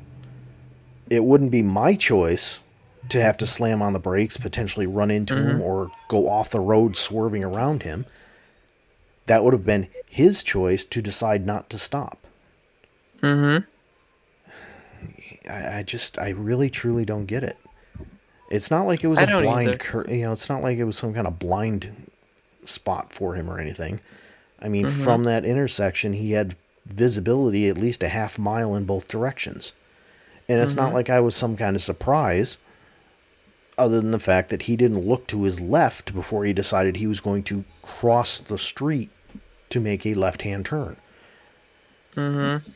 it 1.09 1.23
wouldn't 1.23 1.51
be 1.51 1.63
my 1.63 1.95
choice 1.95 2.59
to 3.09 3.19
have 3.19 3.35
to 3.37 3.47
slam 3.47 3.81
on 3.81 3.93
the 3.93 3.99
brakes, 3.99 4.37
potentially 4.37 4.85
run 4.85 5.09
into 5.09 5.35
him, 5.35 5.61
or 5.61 5.89
go 6.07 6.29
off 6.29 6.51
the 6.51 6.59
road 6.59 6.95
swerving 6.95 7.43
around 7.43 7.81
him. 7.81 8.05
That 9.25 9.43
would 9.43 9.53
have 9.53 9.65
been 9.65 9.87
his 10.07 10.43
choice 10.43 10.85
to 10.85 11.01
decide 11.01 11.45
not 11.47 11.69
to 11.71 11.79
stop. 11.79 12.27
Mm-hmm. 13.23 13.65
I, 15.49 15.79
I 15.79 15.83
just, 15.83 16.19
I 16.19 16.29
really, 16.29 16.69
truly 16.69 17.05
don't 17.05 17.25
get 17.25 17.43
it. 17.43 17.57
It's 18.51 18.69
not 18.69 18.85
like 18.85 19.03
it 19.03 19.07
was 19.07 19.17
I 19.19 19.23
a 19.23 19.41
blind, 19.41 19.79
cur- 19.79 20.05
you 20.07 20.21
know, 20.21 20.33
it's 20.33 20.47
not 20.49 20.61
like 20.61 20.77
it 20.77 20.83
was 20.83 20.97
some 20.97 21.13
kind 21.13 21.25
of 21.25 21.39
blind 21.39 22.11
spot 22.63 23.11
for 23.11 23.33
him 23.33 23.49
or 23.49 23.59
anything. 23.59 23.99
I 24.61 24.69
mean, 24.69 24.85
Mm-hmm. 24.85 25.03
from 25.03 25.23
that 25.23 25.43
intersection, 25.43 26.13
he 26.13 26.31
had 26.33 26.55
visibility 26.93 27.67
at 27.67 27.77
least 27.77 28.03
a 28.03 28.07
half 28.09 28.37
mile 28.39 28.75
in 28.75 28.85
both 28.85 29.07
directions. 29.07 29.73
And 30.49 30.59
it's 30.61 30.73
Mm-hmm. 30.73 30.81
not 30.81 30.93
like 30.93 31.09
I 31.09 31.19
was 31.19 31.35
some 31.35 31.57
kind 31.57 31.75
of 31.75 31.81
surprise, 31.81 32.57
other 33.77 34.01
than 34.01 34.11
the 34.11 34.19
fact 34.19 34.49
that 34.49 34.63
he 34.63 34.75
didn't 34.75 35.05
look 35.07 35.27
to 35.27 35.43
his 35.43 35.61
left 35.61 36.13
before 36.13 36.45
he 36.45 36.53
decided 36.53 36.95
he 36.95 37.07
was 37.07 37.19
going 37.21 37.43
to 37.43 37.63
cross 37.81 38.39
the 38.39 38.57
street 38.57 39.09
to 39.69 39.79
make 39.79 40.05
a 40.05 40.13
left 40.15 40.41
hand 40.41 40.65
turn. 40.65 40.97
Mm-hmm. 42.15 42.69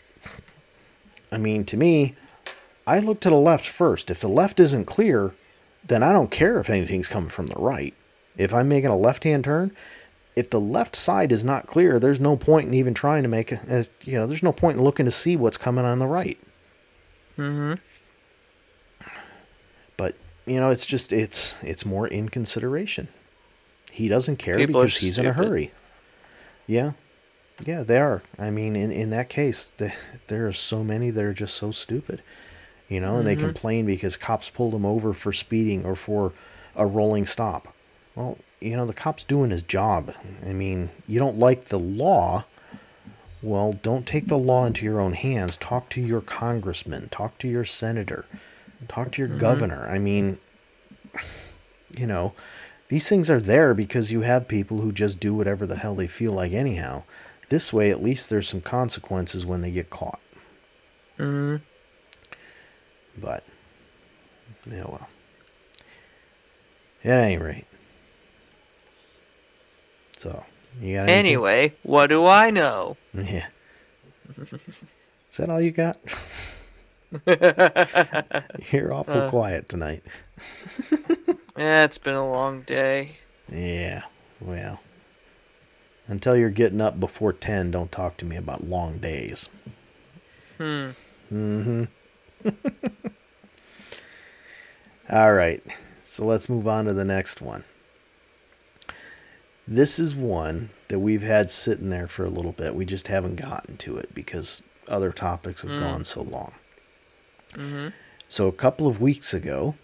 I 1.31 1.37
mean, 1.37 1.63
to 1.65 1.77
me, 1.77 2.15
I 2.85 2.99
look 2.99 3.19
to 3.21 3.29
the 3.29 3.35
left 3.35 3.65
first. 3.65 4.11
If 4.11 4.19
the 4.19 4.27
left 4.27 4.59
isn't 4.59 4.85
clear, 4.85 5.33
then 5.87 6.03
I 6.03 6.11
don't 6.11 6.29
care 6.29 6.59
if 6.59 6.69
anything's 6.69 7.07
coming 7.07 7.29
from 7.29 7.47
the 7.47 7.59
right. 7.59 7.93
If 8.37 8.53
I'm 8.53 8.69
making 8.69 8.89
a 8.89 8.97
left 8.97 9.23
hand 9.23 9.45
turn, 9.45 9.71
if 10.35 10.49
the 10.49 10.59
left 10.59 10.95
side 10.95 11.31
is 11.31 11.43
not 11.43 11.67
clear, 11.67 11.99
there's 11.99 12.19
no 12.19 12.37
point 12.37 12.67
in 12.67 12.73
even 12.73 12.93
trying 12.93 13.23
to 13.23 13.29
make 13.29 13.51
a, 13.51 13.85
you 14.03 14.17
know, 14.17 14.25
there's 14.27 14.43
no 14.43 14.53
point 14.53 14.77
in 14.77 14.83
looking 14.83 15.05
to 15.05 15.11
see 15.11 15.35
what's 15.35 15.57
coming 15.57 15.85
on 15.85 15.99
the 15.99 16.07
right. 16.07 16.39
Mm-hmm. 17.37 17.73
But, 19.97 20.15
you 20.45 20.59
know, 20.59 20.69
it's 20.69 20.85
just 20.85 21.11
it's 21.13 21.61
it's 21.63 21.85
more 21.85 22.07
in 22.07 22.29
consideration. 22.29 23.07
He 23.91 24.07
doesn't 24.07 24.37
care 24.37 24.57
People 24.57 24.81
because 24.81 24.97
he's 24.97 25.17
in 25.19 25.25
a 25.25 25.33
hurry. 25.33 25.71
Yeah. 26.65 26.93
Yeah, 27.65 27.83
they 27.83 27.99
are. 27.99 28.23
I 28.39 28.49
mean, 28.49 28.75
in, 28.75 28.91
in 28.91 29.09
that 29.11 29.29
case, 29.29 29.71
the, 29.71 29.93
there 30.27 30.47
are 30.47 30.53
so 30.53 30.83
many 30.83 31.09
that 31.11 31.23
are 31.23 31.33
just 31.33 31.55
so 31.55 31.71
stupid. 31.71 32.23
You 32.87 32.99
know, 32.99 33.17
and 33.17 33.27
they 33.27 33.35
Mm-hmm. 33.35 33.45
complain 33.45 33.85
because 33.85 34.17
cops 34.17 34.49
pulled 34.49 34.73
them 34.73 34.85
over 34.85 35.13
for 35.13 35.31
speeding 35.31 35.85
or 35.85 35.95
for 35.95 36.33
a 36.75 36.85
rolling 36.85 37.25
stop. 37.25 37.73
Well, 38.15 38.37
you 38.61 38.77
know, 38.77 38.85
the 38.85 38.93
cop's 38.93 39.23
doing 39.23 39.49
his 39.51 39.63
job. 39.63 40.13
I 40.45 40.53
mean, 40.53 40.89
you 41.07 41.19
don't 41.19 41.37
like 41.39 41.65
the 41.65 41.79
law, 41.79 42.45
Well, 43.41 43.73
don't 43.73 44.05
take 44.05 44.27
the 44.27 44.37
law 44.37 44.65
into 44.67 44.85
your 44.85 45.01
own 45.01 45.13
hands. 45.13 45.57
Talk 45.57 45.89
to 45.89 46.01
your 46.01 46.21
congressman, 46.21 47.09
talk 47.09 47.39
to 47.39 47.47
your 47.47 47.65
senator, 47.65 48.25
talk 48.87 49.11
to 49.13 49.21
your 49.25 49.35
governor. 49.39 49.89
I 49.89 49.97
mean, 49.97 50.37
you 51.97 52.05
know, 52.05 52.33
these 52.89 53.09
things 53.09 53.31
are 53.31 53.41
there 53.41 53.73
because 53.73 54.11
you 54.11 54.21
have 54.21 54.47
people 54.47 54.81
who 54.81 54.91
just 54.91 55.19
do 55.19 55.33
whatever 55.33 55.65
the 55.65 55.77
hell 55.77 55.95
they 55.95 56.07
feel 56.07 56.33
like, 56.33 56.51
anyhow. 56.51 57.03
This 57.49 57.73
way, 57.73 57.89
at 57.89 58.03
least 58.03 58.29
there's 58.29 58.47
some 58.47 58.61
consequences 58.61 59.43
when 59.45 59.61
they 59.61 59.71
get 59.71 59.89
caught. 59.89 60.19
hmm 61.17 61.55
But, 63.17 63.43
yeah, 64.69 64.85
well. 64.87 65.07
At 67.03 67.19
any 67.23 67.37
rate. 67.37 67.65
So, 70.21 70.45
you 70.79 70.97
got 70.97 71.09
anything? 71.09 71.25
Anyway, 71.25 71.73
what 71.81 72.11
do 72.11 72.27
I 72.27 72.51
know? 72.51 72.95
Yeah. 73.11 73.47
Is 75.31 75.37
that 75.37 75.49
all 75.49 75.59
you 75.59 75.71
got? 75.71 75.97
You're 78.71 78.93
awful 78.93 79.21
Uh. 79.23 79.29
quiet 79.31 79.67
tonight. 79.67 80.03
Yeah, 81.57 81.85
it's 81.85 81.97
been 81.97 82.13
a 82.13 82.29
long 82.29 82.61
day. 82.61 83.13
Yeah, 83.51 84.03
well. 84.39 84.81
Until 86.05 86.37
you're 86.37 86.51
getting 86.51 86.81
up 86.81 86.99
before 86.99 87.33
10, 87.33 87.71
don't 87.71 87.91
talk 87.91 88.17
to 88.17 88.25
me 88.25 88.35
about 88.35 88.63
long 88.67 88.99
days. 88.99 89.49
Hmm. 90.59 90.89
Mm 91.33 91.87
hmm. 92.43 92.49
All 95.09 95.33
right, 95.33 95.63
so 96.03 96.25
let's 96.25 96.47
move 96.47 96.67
on 96.67 96.85
to 96.85 96.93
the 96.93 97.05
next 97.05 97.41
one. 97.41 97.63
This 99.71 99.99
is 99.99 100.13
one 100.13 100.69
that 100.89 100.99
we've 100.99 101.21
had 101.21 101.49
sitting 101.49 101.91
there 101.91 102.07
for 102.09 102.25
a 102.25 102.29
little 102.29 102.51
bit. 102.51 102.75
We 102.75 102.85
just 102.85 103.07
haven't 103.07 103.37
gotten 103.37 103.77
to 103.77 103.95
it 103.95 104.13
because 104.13 104.61
other 104.89 105.13
topics 105.13 105.61
have 105.61 105.71
Mm. 105.71 105.79
gone 105.79 106.03
so 106.03 106.23
long. 106.23 106.51
hmm 107.55 107.87
So, 108.27 108.49
a 108.49 108.51
couple 108.51 108.85
of 108.85 108.99
weeks 108.99 109.33
ago, 109.33 109.75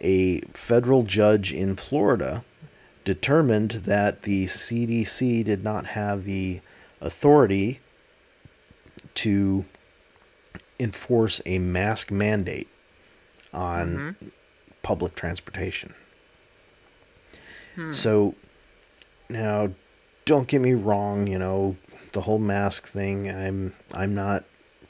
a 0.00 0.42
federal 0.52 1.02
judge 1.02 1.52
in 1.52 1.74
Florida 1.74 2.44
determined 3.04 3.72
that 3.72 4.22
the 4.22 4.46
CDC 4.46 5.42
did 5.42 5.64
not 5.64 5.86
have 5.86 6.22
the 6.24 6.60
authority 7.00 7.80
to 9.14 9.64
enforce 10.78 11.40
a 11.46 11.58
mask 11.58 12.12
mandate 12.12 12.68
on 13.52 14.14
public 14.82 15.16
transportation. 15.16 15.94
Hmm. 17.74 17.90
So, 17.90 18.36
now 19.28 19.70
don't 20.24 20.48
get 20.48 20.60
me 20.60 20.74
wrong, 20.74 21.26
you 21.26 21.38
know, 21.38 21.76
the 22.12 22.22
whole 22.22 22.38
mask 22.38 22.86
thing, 22.86 23.28
I'm 23.28 23.74
I'm 23.94 24.14
not 24.14 24.44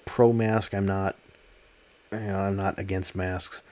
pro 0.04 0.32
mask, 0.32 0.74
I'm 0.74 0.86
not 0.86 1.16
you 2.12 2.18
know, 2.20 2.38
I'm 2.38 2.56
not 2.56 2.78
against 2.78 3.14
masks. 3.14 3.62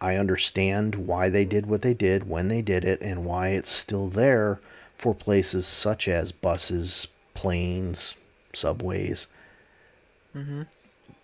I 0.00 0.16
understand 0.16 0.94
why 1.06 1.28
they 1.28 1.44
did 1.44 1.66
what 1.66 1.82
they 1.82 1.94
did 1.94 2.28
when 2.28 2.48
they 2.48 2.62
did 2.62 2.84
it 2.84 3.00
and 3.02 3.24
why 3.24 3.48
it's 3.48 3.70
still 3.70 4.08
there 4.08 4.60
for 4.94 5.14
places 5.14 5.66
such 5.66 6.08
as 6.08 6.32
buses, 6.32 7.08
planes, 7.34 8.16
subways. 8.52 9.28
hmm 10.32 10.62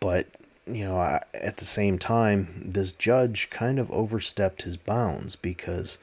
But, 0.01 0.27
you 0.67 0.85
know, 0.85 0.99
I, 0.99 1.23
at 1.35 1.57
the 1.59 1.65
same 1.65 1.99
time, 1.99 2.63
this 2.65 2.93
judge 2.93 3.51
kind 3.51 3.79
of 3.79 3.91
overstepped 3.91 4.63
his 4.63 4.77
bounds 4.77 5.37
because 5.37 5.99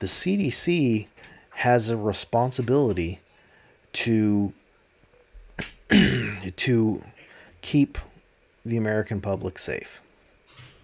the 0.00 0.06
CDC 0.06 1.08
has 1.58 1.88
a 1.88 1.96
responsibility 1.96 3.20
to 3.92 4.52
to 6.56 7.02
keep 7.62 7.98
the 8.64 8.76
American 8.76 9.20
public 9.20 9.58
safe. 9.58 10.00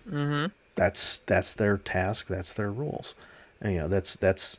hmm 0.08 0.46
That's 0.74 1.20
that's 1.20 1.54
their 1.54 1.76
task. 1.78 2.26
That's 2.28 2.54
their 2.54 2.72
rules. 2.72 3.14
And, 3.60 3.72
you 3.74 3.80
know, 3.80 3.88
that's 3.88 4.16
that's 4.16 4.58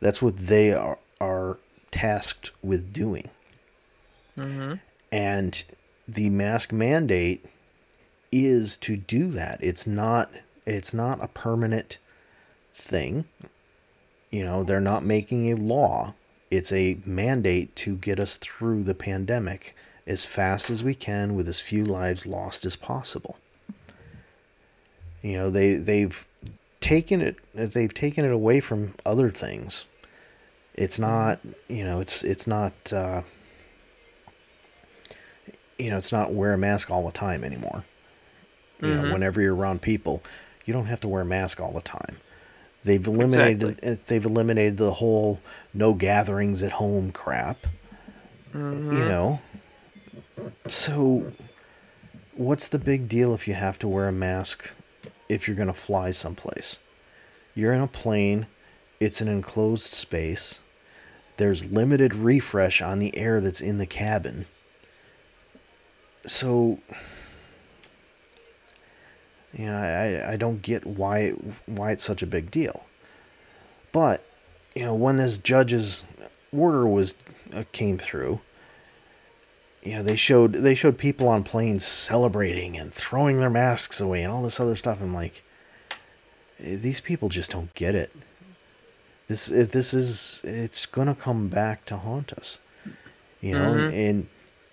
that's 0.00 0.22
what 0.22 0.36
they 0.36 0.72
are 0.72 0.98
are 1.20 1.58
tasked 1.90 2.52
with 2.62 2.92
doing. 2.92 3.30
hmm 4.36 4.74
And 5.10 5.64
the 6.08 6.30
mask 6.30 6.72
mandate 6.72 7.44
is 8.32 8.76
to 8.78 8.96
do 8.96 9.30
that. 9.32 9.62
It's 9.62 9.86
not 9.86 10.30
it's 10.66 10.94
not 10.94 11.22
a 11.22 11.28
permanent 11.28 11.98
thing. 12.74 13.26
You 14.32 14.44
know, 14.44 14.64
they're 14.64 14.80
not 14.80 15.04
making 15.04 15.52
a 15.52 15.56
law. 15.56 16.14
It's 16.50 16.72
a 16.72 16.98
mandate 17.06 17.76
to 17.76 17.96
get 17.96 18.18
us 18.18 18.36
through 18.38 18.82
the 18.82 18.94
pandemic 18.94 19.76
as 20.06 20.26
fast 20.26 20.70
as 20.70 20.82
we 20.82 20.94
can 20.94 21.36
with 21.36 21.48
as 21.48 21.60
few 21.60 21.84
lives 21.84 22.26
lost 22.26 22.64
as 22.64 22.74
possible. 22.74 23.38
You 25.22 25.38
know, 25.38 25.50
they 25.50 25.74
they've 25.76 26.26
taken 26.80 27.20
it 27.20 27.36
they've 27.54 27.94
taken 27.94 28.24
it 28.24 28.32
away 28.32 28.58
from 28.60 28.94
other 29.06 29.30
things. 29.30 29.84
It's 30.74 30.98
not, 30.98 31.38
you 31.68 31.84
know, 31.84 32.00
it's 32.00 32.24
it's 32.24 32.46
not 32.46 32.72
uh 32.92 33.22
you 35.78 35.90
know, 35.90 35.98
it's 35.98 36.12
not 36.12 36.32
wear 36.32 36.52
a 36.54 36.58
mask 36.58 36.90
all 36.90 37.04
the 37.06 37.12
time 37.12 37.44
anymore. 37.44 37.84
You 38.80 38.96
know, 38.96 39.02
Mhm. 39.02 39.12
whenever 39.12 39.40
you're 39.40 39.54
around 39.54 39.82
people, 39.82 40.22
you 40.64 40.72
don't 40.72 40.86
have 40.86 41.00
to 41.00 41.08
wear 41.08 41.22
a 41.22 41.26
mask 41.26 41.60
all 41.60 41.72
the 41.72 41.80
time. 41.80 42.18
They've 42.84 43.06
eliminated 43.06 43.80
uh, 43.84 43.96
they've 44.06 44.24
eliminated 44.24 44.76
the 44.76 44.92
whole 44.92 45.40
no 45.72 45.94
gatherings 45.94 46.62
at 46.62 46.72
home 46.72 47.12
crap. 47.12 47.66
hmm 48.52 48.92
You 48.92 49.06
know. 49.06 49.40
So 50.66 51.32
what's 52.34 52.68
the 52.68 52.78
big 52.78 53.08
deal 53.08 53.34
if 53.34 53.46
you 53.46 53.54
have 53.54 53.78
to 53.80 53.88
wear 53.88 54.08
a 54.08 54.12
mask 54.12 54.72
if 55.28 55.46
you're 55.46 55.56
going 55.56 55.68
to 55.68 55.74
fly 55.74 56.10
someplace? 56.10 56.80
You're 57.54 57.72
in 57.72 57.82
a 57.82 57.86
plane, 57.86 58.46
it's 59.00 59.20
an 59.20 59.28
enclosed 59.28 59.84
space. 59.84 60.60
There's 61.36 61.66
limited 61.66 62.14
refresh 62.14 62.80
on 62.82 62.98
the 62.98 63.16
air 63.16 63.40
that's 63.40 63.60
in 63.60 63.78
the 63.78 63.86
cabin. 63.86 64.46
So 66.26 66.78
yeah, 69.52 70.22
I, 70.28 70.32
I 70.32 70.36
don't 70.36 70.62
get 70.62 70.86
why 70.86 71.30
why 71.66 71.90
it's 71.92 72.04
such 72.04 72.22
a 72.22 72.26
big 72.26 72.50
deal. 72.50 72.84
But 73.92 74.24
you 74.74 74.84
know, 74.84 74.94
when 74.94 75.18
this 75.18 75.38
judge's 75.38 76.04
order 76.52 76.86
was 76.86 77.14
uh, 77.54 77.64
came 77.72 77.98
through, 77.98 78.40
you 79.82 79.94
know, 79.96 80.02
they 80.02 80.16
showed 80.16 80.54
they 80.54 80.74
showed 80.74 80.96
people 80.98 81.28
on 81.28 81.42
planes 81.42 81.84
celebrating 81.84 82.76
and 82.76 82.92
throwing 82.92 83.38
their 83.38 83.50
masks 83.50 84.00
away 84.00 84.22
and 84.22 84.32
all 84.32 84.42
this 84.42 84.60
other 84.60 84.76
stuff. 84.76 84.98
I'm 85.02 85.14
like, 85.14 85.42
eh, 86.58 86.76
these 86.76 87.00
people 87.00 87.28
just 87.28 87.50
don't 87.50 87.72
get 87.74 87.94
it. 87.94 88.12
This 89.26 89.50
eh, 89.52 89.64
this 89.70 89.92
is 89.92 90.40
it's 90.44 90.86
gonna 90.86 91.14
come 91.14 91.48
back 91.48 91.84
to 91.86 91.96
haunt 91.98 92.32
us, 92.32 92.58
you 93.40 93.54
know, 93.54 93.72
Mhm. 93.74 93.92
and 93.92 94.28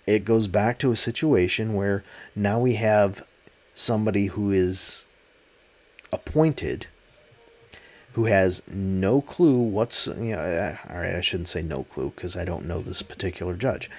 it 0.07 0.25
goes 0.25 0.47
back 0.47 0.79
to 0.79 0.91
a 0.91 0.95
situation 0.95 1.73
where 1.75 2.03
now 2.35 2.59
we 2.59 2.73
have 2.75 3.27
somebody 3.79 4.27
who 4.27 4.51
is 4.51 5.07
appointed 6.11 6.87
who 8.13 8.25
has 8.25 8.61
no 8.67 9.21
clue 9.21 9.57
what's 9.57 10.07
you 10.07 10.35
know 10.35 10.77
all 10.89 10.97
right 10.97 11.15
I 11.15 11.21
shouldn't 11.21 11.47
say 11.47 11.61
no 11.61 11.83
clue 11.83 12.11
because 12.15 12.35
I 12.35 12.43
don't 12.43 12.65
know 12.65 12.81
this 12.81 13.01
particular 13.01 13.55
judge 13.55 13.89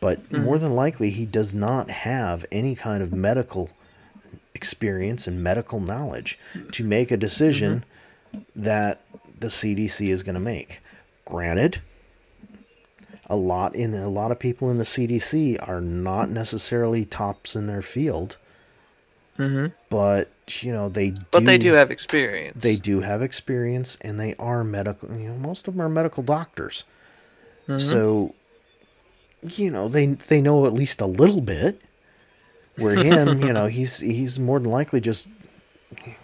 but 0.00 0.22
mm-hmm. 0.30 0.44
more 0.44 0.58
than 0.58 0.74
likely 0.74 1.10
he 1.10 1.26
does 1.26 1.54
not 1.54 1.90
have 1.90 2.44
any 2.50 2.74
kind 2.74 3.02
of 3.02 3.12
medical 3.12 3.70
experience 4.54 5.26
and 5.26 5.44
medical 5.44 5.80
knowledge 5.80 6.38
to 6.72 6.82
make 6.82 7.10
a 7.10 7.16
decision 7.16 7.84
mm-hmm. 8.34 8.62
that 8.62 9.02
the 9.38 9.48
CDC 9.48 10.08
is 10.08 10.22
going 10.22 10.34
to 10.34 10.40
make. 10.40 10.80
Granted 11.24 11.80
a 13.26 13.36
lot 13.36 13.76
in 13.76 13.94
a 13.94 14.08
lot 14.08 14.32
of 14.32 14.40
people 14.40 14.70
in 14.70 14.78
the 14.78 14.84
CDC 14.84 15.56
are 15.68 15.80
not 15.80 16.30
necessarily 16.30 17.04
tops 17.04 17.54
in 17.54 17.68
their 17.68 17.82
field 17.82 18.36
hmm 19.40 19.66
but 19.88 20.30
you 20.60 20.72
know 20.72 20.88
they 20.88 21.10
do 21.10 21.20
But 21.32 21.44
they 21.44 21.58
do 21.58 21.72
have 21.72 21.90
experience. 21.90 22.62
they 22.62 22.76
do 22.76 23.00
have 23.00 23.22
experience 23.22 23.98
and 24.00 24.18
they 24.20 24.34
are 24.36 24.62
medical 24.62 25.12
you 25.16 25.28
know 25.30 25.36
most 25.36 25.66
of 25.68 25.74
them 25.74 25.82
are 25.82 25.88
medical 25.88 26.22
doctors. 26.22 26.84
So 27.76 28.34
you 29.42 29.70
know 29.70 29.88
they 29.88 30.06
they 30.06 30.40
know 30.40 30.66
at 30.66 30.72
least 30.72 31.00
a 31.00 31.06
little 31.06 31.40
bit. 31.40 31.80
Where 32.76 32.96
him 32.96 33.40
you 33.46 33.52
know 33.52 33.66
he's 33.66 33.98
he's 34.00 34.38
more 34.38 34.58
than 34.58 34.70
likely 34.70 35.00
just 35.00 35.28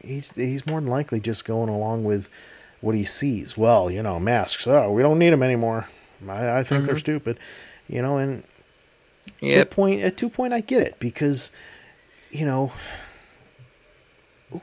he's 0.03 0.33
he's 0.33 0.67
more 0.67 0.81
than 0.81 0.91
likely 0.91 1.21
just 1.21 1.45
going 1.45 1.69
along 1.69 2.05
with 2.05 2.29
what 2.81 2.95
he 2.95 3.05
sees. 3.05 3.57
Well 3.57 3.91
you 3.91 4.03
know 4.03 4.19
masks 4.21 4.67
oh 4.67 4.91
we 4.93 5.03
don't 5.03 5.19
need 5.19 5.31
them 5.31 5.43
anymore. 5.43 5.87
I, 6.29 6.59
I 6.59 6.63
think 6.63 6.85
they're 6.87 6.97
stupid 6.97 7.39
you 7.89 8.03
know 8.03 8.19
and 8.19 8.43
to 9.41 9.47
a 9.63 9.67
point 9.67 10.03
at 10.03 10.17
two 10.17 10.29
point 10.31 10.53
I 10.53 10.61
get 10.61 10.83
it 10.83 10.97
because 10.99 11.53
you 12.31 12.47
know 12.47 12.73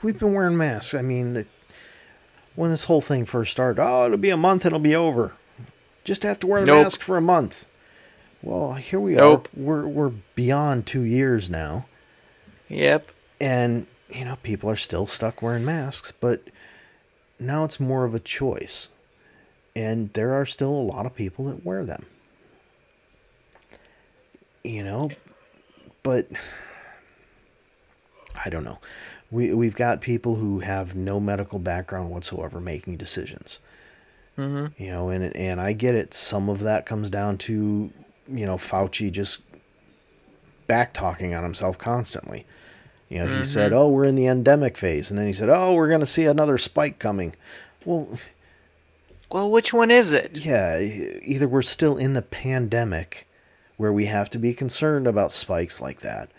we've 0.02 0.20
been 0.20 0.34
wearing 0.34 0.58
masks. 0.58 0.94
I 0.94 1.02
mean, 1.02 1.34
the, 1.34 1.46
when 2.56 2.72
this 2.72 2.86
whole 2.86 3.02
thing 3.02 3.26
first 3.26 3.52
started, 3.52 3.82
oh, 3.82 4.06
it'll 4.06 4.18
be 4.18 4.30
a 4.30 4.38
month, 4.38 4.66
and 4.66 4.74
it'll 4.74 4.80
be 4.84 4.96
over. 4.96 5.34
Just 6.04 6.24
have 6.24 6.40
to 6.40 6.48
wear 6.48 6.64
a 6.64 6.66
Nope. 6.66 6.84
mask 6.84 7.02
for 7.02 7.18
a 7.18 7.22
month. 7.22 7.68
Well, 8.42 8.74
here 8.74 9.00
we 9.00 9.16
Nope. 9.16 9.48
are. 9.56 9.60
We're 9.62 9.88
we're 9.88 10.12
beyond 10.36 10.86
two 10.86 11.04
years 11.04 11.50
now, 11.50 11.86
Yep. 12.70 13.10
and 13.40 13.88
you 14.10 14.26
know 14.26 14.36
people 14.44 14.70
are 14.70 14.76
still 14.76 15.08
stuck 15.08 15.42
wearing 15.42 15.64
masks, 15.64 16.12
but 16.12 16.42
now 17.40 17.64
it's 17.64 17.80
more 17.80 18.04
of 18.04 18.14
a 18.14 18.20
choice, 18.20 18.90
and 19.76 20.12
there 20.14 20.34
are 20.34 20.46
still 20.46 20.72
a 20.72 20.88
lot 20.92 21.06
of 21.06 21.16
people 21.16 21.46
that 21.46 21.66
wear 21.66 21.86
them. 21.86 22.06
You 24.64 24.84
know, 24.84 25.10
but 26.04 26.28
I 28.46 28.50
don't 28.50 28.66
know. 28.66 28.80
We 29.34 29.54
we've 29.54 29.76
got 29.76 30.00
people 30.00 30.36
who 30.36 30.60
have 30.60 30.96
no 30.96 31.20
medical 31.20 31.58
background 31.60 32.12
whatsoever 32.12 32.60
making 32.60 32.98
decisions. 32.98 33.60
Mm-hmm. 34.38 34.82
You 34.82 34.92
know, 34.92 35.10
and 35.10 35.36
and 35.36 35.60
I 35.60 35.74
get 35.74 35.96
it. 35.96 36.14
Some 36.14 36.50
of 36.50 36.60
that 36.62 36.86
comes 36.86 37.10
down 37.10 37.38
to 37.40 37.92
you 38.28 38.46
know 38.46 38.58
Fauci 38.58 39.12
just 39.12 39.42
back 40.68 40.94
talking 40.94 41.34
on 41.34 41.44
himself 41.44 41.78
constantly. 41.78 42.46
You 43.10 43.20
know, 43.20 43.38
he 43.38 43.44
said, 43.44 43.74
"Oh, 43.74 43.90
we're 43.90 44.06
in 44.06 44.16
the 44.16 44.28
endemic 44.28 44.78
phase," 44.78 45.10
and 45.12 45.20
then 45.20 45.28
he 45.28 45.34
said, 45.34 45.50
"Oh, 45.50 45.74
we're 45.74 45.88
going 45.90 46.00
to 46.00 46.06
see 46.06 46.26
another 46.26 46.58
spike 46.58 46.98
coming." 47.00 47.36
Well, 47.86 48.18
Well, 49.32 49.52
which 49.52 49.74
one 49.74 49.92
is 49.92 50.12
it? 50.14 50.46
yeah, 50.46 50.80
either 50.80 51.48
we're 51.48 51.62
still 51.64 51.98
in 51.98 52.14
the 52.14 52.22
pandemic 52.22 53.28
where 53.78 53.92
we 53.94 54.06
have 54.06 54.30
to 54.32 54.40
be 54.40 54.54
concerned 54.54 55.06
about 55.06 55.32
spikes 55.32 55.82
like 55.82 56.00
that, 56.02 56.32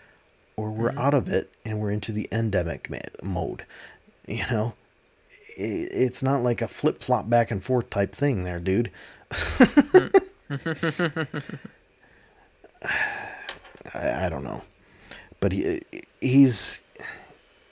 or 0.57 0.71
we're 0.71 0.91
mm-hmm. 0.91 0.99
out 0.99 1.15
of 1.15 1.29
it 1.29 1.51
and 1.65 1.81
we're 1.81 1.91
into 1.91 2.13
the 2.13 2.29
endemic 2.33 2.91
ma- 2.91 2.99
mode. 3.23 3.65
You 4.27 4.45
know, 4.51 4.75
I- 5.59 5.89
it's 5.93 6.23
not 6.23 6.43
like 6.43 6.63
a 6.63 6.69
flip 6.69 7.01
flop 7.03 7.29
back 7.29 7.51
and 7.51 7.63
forth 7.63 7.91
type 7.91 8.13
thing 8.13 8.45
there, 8.45 8.59
dude. 8.59 8.91
I, 13.93 14.27
I 14.27 14.29
don't 14.29 14.45
know, 14.45 14.63
but 15.41 15.53
he 15.53 15.81
he's 16.21 16.83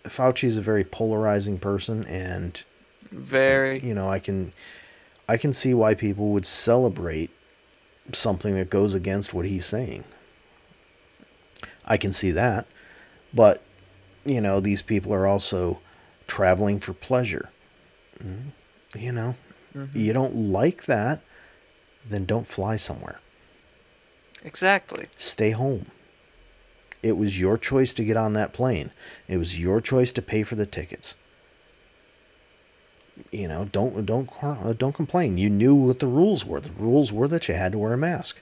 Fauci's 0.04 0.56
a 0.56 0.60
very 0.60 0.84
polarizing 0.84 1.58
person, 1.58 2.04
and 2.06 2.62
Very. 3.10 3.80
you 3.80 3.94
know, 3.94 4.08
I 4.08 4.18
can 4.18 4.52
I 5.28 5.36
can 5.36 5.52
see 5.52 5.74
why 5.74 5.94
people 5.94 6.28
would 6.30 6.46
celebrate 6.46 7.30
something 8.12 8.54
that 8.54 8.70
goes 8.70 8.94
against 8.94 9.32
what 9.32 9.46
he's 9.46 9.66
saying. 9.66 10.04
I 11.84 11.96
can 11.96 12.12
see 12.12 12.30
that. 12.32 12.66
But 13.34 13.62
you 14.24 14.40
know, 14.40 14.60
these 14.60 14.82
people 14.82 15.12
are 15.12 15.26
also 15.26 15.80
traveling 16.26 16.78
for 16.80 16.92
pleasure. 16.92 17.50
Mm, 18.22 18.52
You 18.96 19.12
know, 19.12 19.34
you 19.94 20.12
don't 20.12 20.34
like 20.36 20.84
that, 20.84 21.22
then 22.08 22.24
don't 22.24 22.46
fly 22.46 22.76
somewhere. 22.76 23.18
Exactly. 24.44 25.06
Stay 25.16 25.50
home. 25.50 25.86
It 27.02 27.16
was 27.16 27.40
your 27.40 27.58
choice 27.58 27.92
to 27.94 28.04
get 28.04 28.16
on 28.16 28.34
that 28.34 28.52
plane. 28.52 28.90
It 29.26 29.38
was 29.38 29.58
your 29.58 29.80
choice 29.80 30.12
to 30.12 30.22
pay 30.22 30.42
for 30.44 30.54
the 30.54 30.66
tickets. 30.66 31.16
You 33.30 33.48
know, 33.48 33.64
don't 33.66 34.06
don't 34.06 34.28
uh, 34.42 34.72
don't 34.72 34.94
complain. 34.94 35.36
You 35.36 35.50
knew 35.50 35.74
what 35.74 35.98
the 35.98 36.06
rules 36.06 36.44
were. 36.46 36.60
The 36.60 36.72
rules 36.72 37.12
were 37.12 37.28
that 37.28 37.48
you 37.48 37.54
had 37.54 37.72
to 37.72 37.78
wear 37.78 37.92
a 37.92 37.98
mask. 37.98 38.40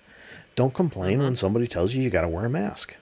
Don't 0.57 0.75
complain 0.75 1.19
when 1.21 1.37
somebody 1.37 1.67
tells 1.67 1.95
you 1.95 2.03
you 2.03 2.11
got 2.11 2.23
to 2.23 2.29
wear 2.29 2.45
a 2.45 2.51
mask. 2.51 2.97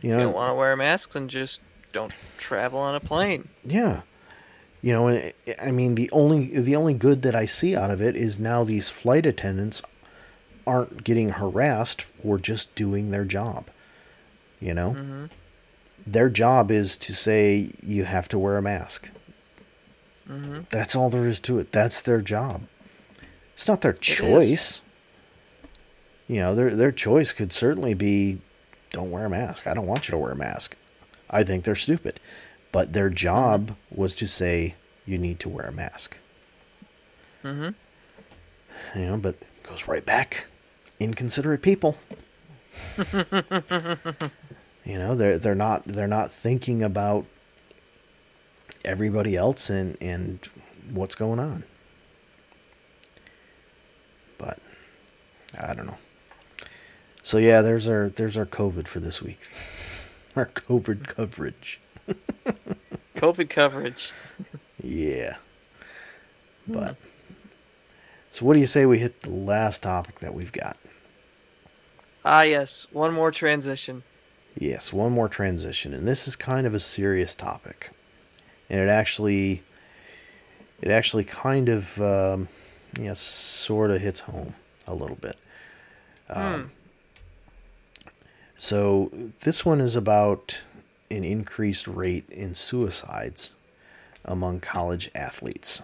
You 0.00 0.12
If 0.12 0.18
you 0.18 0.24
don't 0.24 0.34
want 0.34 0.50
to 0.50 0.54
wear 0.54 0.76
masks, 0.76 1.16
and 1.16 1.28
just 1.28 1.62
don't 1.92 2.12
travel 2.38 2.78
on 2.78 2.94
a 2.94 3.00
plane. 3.00 3.48
Yeah. 3.64 4.02
You 4.82 4.92
know, 4.92 5.30
I 5.60 5.70
mean 5.70 5.94
the 5.94 6.10
only 6.10 6.58
the 6.58 6.76
only 6.76 6.94
good 6.94 7.22
that 7.22 7.34
I 7.34 7.44
see 7.44 7.76
out 7.76 7.90
of 7.90 8.00
it 8.00 8.16
is 8.16 8.38
now 8.38 8.64
these 8.64 8.88
flight 8.88 9.26
attendants 9.26 9.82
aren't 10.66 11.04
getting 11.04 11.30
harassed 11.30 12.00
for 12.00 12.38
just 12.38 12.74
doing 12.74 13.10
their 13.10 13.24
job. 13.24 13.68
You 14.58 14.74
know? 14.74 14.90
Mm-hmm. 14.92 15.24
Their 16.06 16.30
job 16.30 16.70
is 16.70 16.96
to 16.98 17.14
say 17.14 17.70
you 17.82 18.04
have 18.04 18.28
to 18.28 18.38
wear 18.38 18.56
a 18.56 18.62
mask. 18.62 19.10
Mm-hmm. 20.28 20.60
That's 20.70 20.94
all 20.94 21.10
there 21.10 21.26
is 21.26 21.40
to 21.40 21.58
it. 21.58 21.72
That's 21.72 22.00
their 22.02 22.20
job. 22.20 22.62
It's 23.52 23.68
not 23.68 23.82
their 23.82 23.92
choice. 23.92 24.80
You 26.26 26.40
know, 26.40 26.54
their 26.54 26.74
their 26.74 26.92
choice 26.92 27.32
could 27.32 27.52
certainly 27.52 27.92
be 27.92 28.40
don't 28.90 29.10
wear 29.10 29.24
a 29.24 29.30
mask. 29.30 29.66
I 29.66 29.74
don't 29.74 29.86
want 29.86 30.08
you 30.08 30.12
to 30.12 30.18
wear 30.18 30.32
a 30.32 30.36
mask. 30.36 30.76
I 31.28 31.42
think 31.44 31.64
they're 31.64 31.74
stupid. 31.74 32.20
But 32.72 32.92
their 32.92 33.10
job 33.10 33.76
was 33.90 34.14
to 34.16 34.28
say 34.28 34.74
you 35.06 35.18
need 35.18 35.40
to 35.40 35.48
wear 35.48 35.66
a 35.66 35.72
mask. 35.72 36.18
Mm-hmm. 37.42 38.98
You 38.98 39.06
know, 39.06 39.18
but 39.18 39.36
it 39.40 39.62
goes 39.62 39.88
right 39.88 40.04
back. 40.04 40.46
Inconsiderate 40.98 41.62
people. 41.62 41.98
you 44.84 44.98
know, 44.98 45.14
they're 45.14 45.38
they're 45.38 45.54
not 45.54 45.84
they're 45.84 46.06
not 46.06 46.30
thinking 46.30 46.82
about 46.82 47.26
everybody 48.84 49.36
else 49.36 49.70
and 49.70 49.96
and 50.00 50.48
what's 50.92 51.14
going 51.14 51.38
on. 51.38 51.64
But 54.38 54.58
I 55.58 55.74
don't 55.74 55.86
know. 55.86 55.98
So 57.22 57.38
yeah, 57.38 57.60
there's 57.60 57.88
our 57.88 58.08
there's 58.08 58.36
our 58.36 58.46
COVID 58.46 58.88
for 58.88 59.00
this 59.00 59.22
week. 59.22 59.40
Our 60.36 60.46
COVID 60.46 61.08
coverage. 61.08 61.80
COVID 63.16 63.50
coverage. 63.50 64.12
Yeah. 64.80 65.38
But 66.68 66.96
so 68.30 68.46
what 68.46 68.54
do 68.54 68.60
you 68.60 68.66
say 68.66 68.86
we 68.86 69.00
hit 69.00 69.22
the 69.22 69.30
last 69.30 69.82
topic 69.82 70.20
that 70.20 70.32
we've 70.32 70.52
got? 70.52 70.76
Ah, 72.24 72.42
yes. 72.42 72.86
One 72.92 73.12
more 73.12 73.32
transition. 73.32 74.04
Yes, 74.58 74.92
one 74.92 75.12
more 75.12 75.28
transition, 75.28 75.94
and 75.94 76.06
this 76.06 76.26
is 76.26 76.36
kind 76.36 76.66
of 76.66 76.74
a 76.74 76.80
serious 76.80 77.34
topic, 77.34 77.92
and 78.68 78.80
it 78.80 78.88
actually, 78.88 79.62
it 80.80 80.90
actually 80.90 81.24
kind 81.24 81.68
of, 81.68 82.00
um, 82.00 82.48
sort 83.14 83.90
of 83.92 84.00
hits 84.00 84.20
home 84.20 84.54
a 84.88 84.94
little 84.94 85.16
bit. 85.16 85.36
Um, 86.28 86.72
So 88.60 89.10
this 89.40 89.64
one 89.64 89.80
is 89.80 89.96
about 89.96 90.60
an 91.10 91.24
increased 91.24 91.88
rate 91.88 92.28
in 92.28 92.54
suicides 92.54 93.54
among 94.22 94.60
college 94.60 95.10
athletes. 95.14 95.80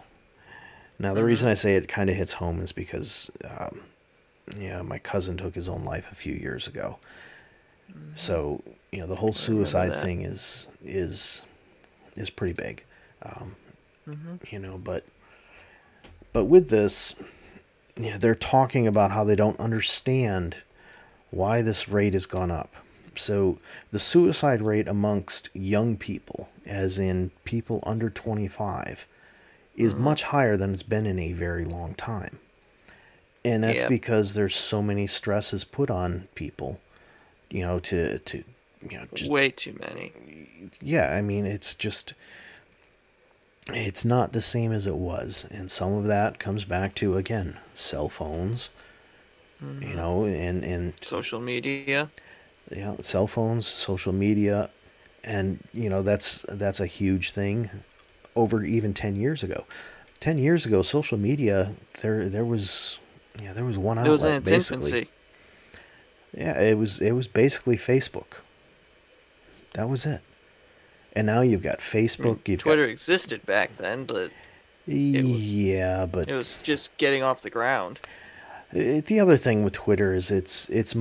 Now, 0.99 1.15
the 1.15 1.25
reason 1.25 1.49
I 1.49 1.55
say 1.55 1.77
it 1.77 1.89
kind 1.89 2.11
of 2.11 2.17
hits 2.17 2.35
home 2.35 2.61
is 2.61 2.73
because, 2.73 3.31
um, 3.49 3.81
yeah, 4.59 4.83
my 4.83 4.99
cousin 4.99 5.39
took 5.39 5.55
his 5.55 5.71
own 5.71 5.85
life 5.85 6.13
a 6.13 6.15
few 6.15 6.35
years 6.35 6.69
ago. 6.69 6.99
So 8.15 8.63
you 8.93 8.99
know 8.99 9.07
the 9.07 9.15
whole 9.15 9.33
suicide 9.33 9.97
thing 9.97 10.21
is 10.21 10.69
is 10.85 11.47
is 12.15 12.29
pretty 12.29 12.53
big, 12.53 12.85
um, 13.23 13.57
you 14.51 14.59
know. 14.59 14.77
But 14.77 15.05
but 16.35 16.45
with 16.45 16.69
this, 16.69 17.15
yeah, 17.97 18.19
they're 18.19 18.35
talking 18.35 18.87
about 18.87 19.13
how 19.13 19.25
they 19.25 19.37
don't 19.37 19.59
understand 19.59 20.57
why 21.31 21.63
this 21.63 21.89
rate 21.89 22.13
has 22.13 22.27
gone 22.27 22.51
up. 22.51 22.75
So 23.15 23.59
the 23.93 23.99
suicide 23.99 24.61
rate 24.61 24.89
amongst 24.89 25.49
young 25.55 25.97
people, 25.97 26.49
as 26.67 26.99
in 26.99 27.31
people 27.45 27.83
under 27.87 28.11
twenty 28.11 28.49
five, 28.49 29.07
is 29.75 29.95
mm-hmm. 29.95 30.05
much 30.05 30.23
higher 30.25 30.57
than 30.57 30.73
it's 30.73 30.83
been 30.83 31.07
in 31.07 31.19
a 31.19 31.33
very 31.33 31.65
long 31.65 31.95
time. 31.95 32.39
And 33.45 33.63
that's 33.65 33.83
Yep. 33.83 33.91
because 33.91 34.35
there's 34.35 34.57
so 34.57 34.83
many 34.83 35.07
stresses 35.07 35.65
put 35.65 35.89
on 35.91 36.29
people, 36.35 36.81
you 37.51 37.63
know, 37.65 37.79
to 37.81 38.19
to 38.19 38.45
you 38.91 38.99
know 38.99 39.07
just 39.15 39.31
Way 39.31 39.51
too 39.51 39.77
many. 39.81 40.13
yeah, 40.81 41.15
I 41.17 41.23
mean, 41.23 41.47
it's 41.47 41.75
just 41.75 42.15
it's 43.69 44.05
not 44.05 44.33
the 44.33 44.43
same 44.43 44.73
as 44.73 44.87
it 44.87 44.97
was, 44.97 45.47
and 45.51 45.71
some 45.71 45.93
of 45.95 46.05
that 46.07 46.39
comes 46.39 46.65
back 46.65 46.95
to 46.97 47.17
again 47.17 47.59
cell 47.75 48.09
phones, 48.09 48.69
Mm-hmm. 49.63 49.83
you 49.83 49.97
know, 49.97 50.25
and 50.25 50.65
and 50.65 50.93
Social 51.03 51.41
media. 51.41 52.11
you 52.71 52.81
know, 52.83 52.97
cell 53.01 53.27
phones, 53.27 53.67
social 53.67 54.13
media, 54.13 54.69
and 55.25 55.59
you 55.73 55.89
know 55.89 56.03
that's 56.03 56.43
that's 56.49 56.81
a 56.81 56.87
huge 56.87 57.31
thing 57.31 57.71
over 58.35 58.65
even 58.65 58.93
ten 58.93 59.17
years 59.17 59.43
ago. 59.43 59.65
Ten 60.21 60.39
years 60.39 60.67
ago, 60.67 60.83
social 60.83 61.19
media 61.19 61.75
there 62.03 62.29
there 62.29 62.45
was 62.45 62.99
yeah 63.41 63.53
there 63.55 63.65
was 63.65 63.79
one 63.79 63.99
outlet 63.99 64.09
It 64.09 64.13
was 64.13 64.25
in 64.25 64.33
its 64.35 64.51
basically. 64.51 64.77
infancy. 64.91 65.11
Yeah, 66.37 66.61
it 66.61 66.77
was 66.77 67.01
it 67.01 67.13
was 67.13 67.29
basically 67.29 67.77
Facebook. 67.77 68.43
That 69.75 69.89
was 69.89 70.05
it. 70.07 70.21
And 71.15 71.27
now 71.27 71.41
you've 71.41 71.63
got 71.63 71.79
Facebook, 71.79 72.41
mm, 72.41 72.49
you've 72.49 72.61
Twitter 72.61 72.85
existed 72.85 73.45
back 73.47 73.77
then, 73.77 74.05
but 74.05 74.31
got 74.87 75.23
was- 75.23 75.55
yeah, 75.55 76.05
but 76.05 76.29
it 76.29 76.35
was 76.35 76.61
just 76.63 76.99
getting 76.99 77.23
off 77.23 77.41
the 77.41 77.49
ground. 77.51 77.99
The 78.77 79.21
other 79.21 79.39
thing 79.39 79.65
with 79.65 79.73
Twitter 79.73 80.13
is 80.13 80.31
it's 80.31 80.69
it's 80.69 80.95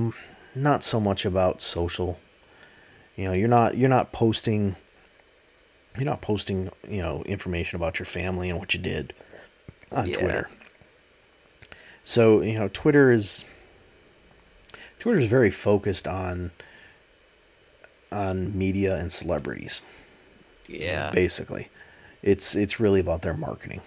not 0.54 0.82
so 0.82 0.98
much 0.98 1.26
about 1.26 1.60
social. 1.60 2.18
You 3.16 3.24
know, 3.26 3.32
you're 3.32 3.48
not 3.48 3.76
you're 3.76 3.90
not 3.90 4.12
posting 4.12 4.76
you're 5.96 6.06
not 6.06 6.22
posting, 6.22 6.70
you 6.88 7.02
know, 7.02 7.22
information 7.24 7.76
about 7.76 7.98
your 7.98 8.06
family 8.06 8.48
and 8.50 8.58
what 8.58 8.72
you 8.72 8.80
did 8.80 9.12
on 9.92 10.08
Yeah. 10.08 10.18
Twitter. 10.18 10.48
So, 12.04 12.40
you 12.40 12.58
know, 12.58 12.68
Twitter 12.72 13.10
is 13.12 13.44
Twitter 14.98 15.18
is 15.18 15.28
very 15.28 15.50
focused 15.50 16.08
on 16.08 16.52
on 18.10 18.56
media 18.56 18.96
and 18.96 19.12
celebrities. 19.12 19.82
Yeah. 20.66 21.10
Basically, 21.10 21.68
it's 22.22 22.56
it's 22.56 22.80
really 22.80 23.00
about 23.00 23.20
their 23.20 23.34
marketing. 23.34 23.82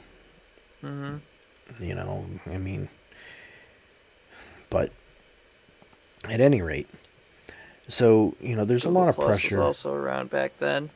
Mm-hmm. 0.84 1.84
You 1.84 1.96
know, 1.96 2.30
I 2.46 2.58
mean, 2.58 2.90
but 4.70 4.92
at 6.30 6.40
any 6.42 6.62
rate, 6.62 6.90
so 7.88 8.36
you 8.40 8.56
know, 8.56 8.66
there's 8.66 8.86
a 8.86 8.90
lot 8.90 9.10
of 9.10 9.16
Plus 9.16 9.28
was 9.28 9.40
pressure. 9.42 9.62
also 9.62 9.94
around 9.94 10.30
back 10.30 10.58
then. 10.58 10.90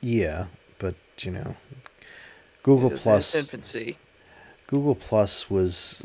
Yeah, 0.00 0.46
but 0.78 0.94
you 1.20 1.30
know, 1.32 1.56
Google 2.62 2.90
was 2.90 3.00
in 3.00 3.02
Plus. 3.02 3.34
its 3.34 3.44
infancy. 3.44 3.98
Google 4.66 4.94
Plus 4.94 5.50
was 5.50 6.04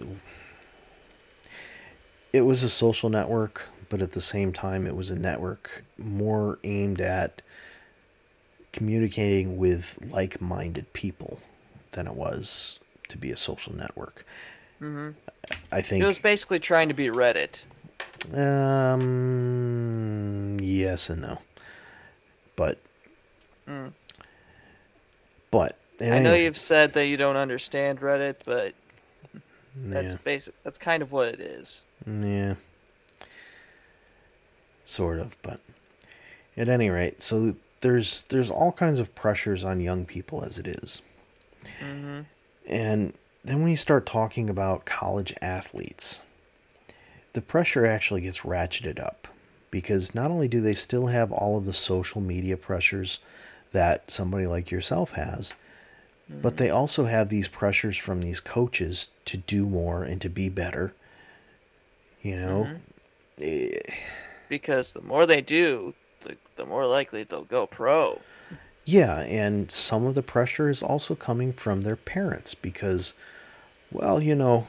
it 2.32 2.42
was 2.42 2.64
a 2.64 2.70
social 2.70 3.10
network, 3.10 3.68
but 3.90 4.02
at 4.02 4.14
the 4.14 4.22
same 4.22 4.52
time 4.54 4.88
it 4.88 4.96
was 4.96 5.10
a 5.12 5.16
network 5.16 5.84
more 5.98 6.60
aimed 6.64 7.00
at 7.00 7.42
communicating 8.72 9.58
with 9.58 10.00
like-minded 10.12 10.92
people 10.94 11.40
than 11.92 12.08
it 12.08 12.16
was 12.16 12.80
to 13.08 13.18
be 13.18 13.30
a 13.32 13.38
social 13.38 13.76
network. 13.76 14.26
hmm 14.80 15.10
I 15.72 15.82
think 15.82 16.04
It 16.04 16.08
was 16.08 16.20
basically 16.20 16.60
trying 16.60 16.90
to 16.90 16.94
be 16.94 17.08
Reddit. 17.08 17.64
um 18.38 20.58
yes 20.62 21.10
and 21.10 21.22
no. 21.22 21.38
But 22.56 22.78
Mm. 23.68 23.94
but 25.52 25.78
I 26.02 26.20
know 26.20 26.34
you've 26.34 26.58
said 26.58 26.94
that 26.94 27.08
you 27.08 27.16
don't 27.18 27.38
understand 27.38 28.00
Reddit, 28.02 28.38
but 28.46 28.74
that's 29.76 30.14
yeah. 30.14 30.18
basic. 30.24 30.54
That's 30.64 30.78
kind 30.78 31.02
of 31.02 31.12
what 31.14 31.30
it 31.30 31.40
is. 31.40 31.86
Yeah. 32.06 32.56
Sort 34.86 35.20
of, 35.20 35.42
but 35.42 35.62
at 36.58 36.68
any 36.68 36.90
rate, 36.90 37.22
so 37.22 37.56
there's 37.80 38.24
there's 38.24 38.52
all 38.52 38.74
kinds 38.74 39.00
of 39.00 39.16
pressures 39.16 39.64
on 39.64 39.80
young 39.80 40.06
people 40.06 40.44
as 40.44 40.60
it 40.60 40.68
is. 40.68 41.02
hmm 41.80 42.22
And 42.68 43.14
then 43.44 43.62
when 43.62 43.72
you 43.72 43.78
start 43.78 44.06
talking 44.06 44.50
about 44.50 44.86
college 44.86 45.34
athletes, 45.42 46.22
the 47.34 47.42
pressure 47.42 47.86
actually 47.86 48.22
gets 48.22 48.42
ratcheted 48.42 49.00
up 49.00 49.28
because 49.72 50.14
not 50.16 50.32
only 50.32 50.48
do 50.48 50.62
they 50.62 50.74
still 50.74 51.08
have 51.08 51.32
all 51.32 51.58
of 51.58 51.66
the 51.66 51.74
social 51.74 52.22
media 52.22 52.56
pressures 52.56 53.20
that 53.72 54.10
somebody 54.12 54.46
like 54.46 54.70
yourself 54.72 55.14
has, 55.14 55.54
but 56.30 56.58
they 56.58 56.70
also 56.70 57.06
have 57.06 57.30
these 57.30 57.48
pressures 57.48 57.98
from 57.98 58.22
these 58.22 58.40
coaches 58.40 59.10
to 59.26 59.38
do 59.38 59.66
more 59.68 60.04
and 60.04 60.22
to 60.22 60.30
be 60.30 60.48
better. 60.48 60.94
You 62.22 62.36
know, 62.38 62.70
Eh, 63.42 63.72
Because 64.48 64.94
the 64.94 65.02
more 65.02 65.26
they 65.26 65.42
do, 65.42 65.94
the, 66.22 66.38
the 66.56 66.66
more 66.66 66.86
likely 66.86 67.24
they'll 67.24 67.44
go 67.44 67.66
pro. 67.68 68.22
Yeah, 68.86 69.20
and 69.22 69.72
some 69.72 70.06
of 70.06 70.14
the 70.16 70.22
pressure 70.22 70.70
is 70.70 70.84
also 70.84 71.16
coming 71.16 71.52
from 71.54 71.82
their 71.82 71.96
parents 71.96 72.54
because, 72.54 73.14
well, 73.94 74.22
you 74.22 74.36
know, 74.36 74.68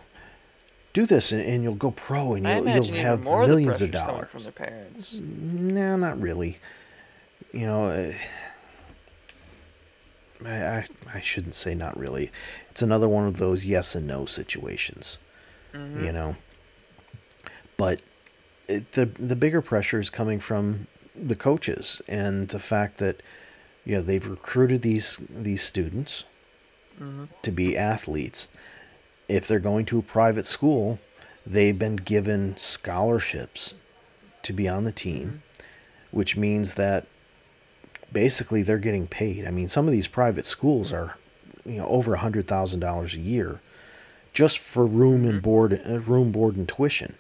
do 0.93 1.07
this 1.07 1.33
and, 1.33 1.41
and 1.43 1.63
you'll 1.63 1.75
go 1.75 1.91
pro 1.91 2.35
and 2.35 2.47
you'll, 2.47 2.69
you'll 2.69 2.95
have 3.03 3.27
of 3.27 3.49
millions 3.49 3.81
the 3.81 3.87
of 3.87 3.91
dollars. 3.91 4.29
from 4.31 4.43
their 4.45 4.53
parents. 4.53 5.15
Nah, 5.21 5.97
not 5.97 6.21
really. 6.21 6.59
You 7.53 7.67
know, 7.67 7.89
eh, 7.91 8.17
I, 10.45 10.51
I 10.51 10.87
I 11.15 11.21
shouldn't 11.21 11.55
say 11.55 11.75
not 11.75 11.99
really. 11.99 12.31
It's 12.71 12.83
another 12.83 13.09
one 13.09 13.27
of 13.27 13.39
those 13.39 13.65
yes 13.65 13.95
and 13.95 14.07
no 14.07 14.27
situations. 14.27 15.19
Mhm. 15.73 16.05
You 16.05 16.13
know, 16.13 16.37
but 17.77 18.03
it, 18.69 18.93
the 18.93 19.07
the 19.07 19.37
bigger 19.37 19.63
pressure 19.63 19.99
is 20.01 20.11
coming 20.11 20.41
from 20.41 20.87
the 21.15 21.37
coaches 21.37 22.03
and 22.09 22.49
the 22.49 22.59
fact 22.59 22.99
that 22.99 23.21
you 23.85 23.95
know 23.97 24.03
they've 24.03 24.27
recruited 24.27 24.83
these 24.83 25.19
these 25.31 25.63
students 25.63 26.25
Mhm. 27.01 27.29
to 27.43 27.51
be 27.51 27.77
athletes. 27.77 28.49
If 29.29 29.49
they're 29.49 29.59
going 29.59 29.87
to 29.87 29.99
a 29.99 30.03
private 30.03 30.47
school, 30.47 30.99
they've 31.47 31.79
been 31.79 31.97
given 31.97 32.57
scholarships 32.57 33.75
to 34.43 34.53
be 34.53 34.69
on 34.69 34.85
the 34.85 34.93
team, 34.93 35.43
which 36.11 36.37
means 36.37 36.75
that 36.75 37.07
basically 38.13 38.63
they're 38.63 38.79
getting 38.79 39.07
paid. 39.07 39.47
I 39.47 39.51
mean, 39.51 39.69
some 39.69 39.87
of 39.87 39.93
these 39.93 40.09
private 40.09 40.45
schools 40.45 40.93
are, 40.93 41.17
you 41.65 41.79
know, 41.79 41.87
over 41.87 42.15
a 42.15 42.19
hundred 42.19 42.47
thousand 42.47 42.81
dollars 42.81 43.15
a 43.15 43.21
year 43.21 43.61
just 44.35 44.59
for 44.59 44.85
room 44.85 45.25
and 45.25 45.41
board, 45.41 45.81
uh, 45.89 46.01
room, 46.01 46.33
board, 46.33 46.57
and 46.57 46.69
tuition. 46.69 47.15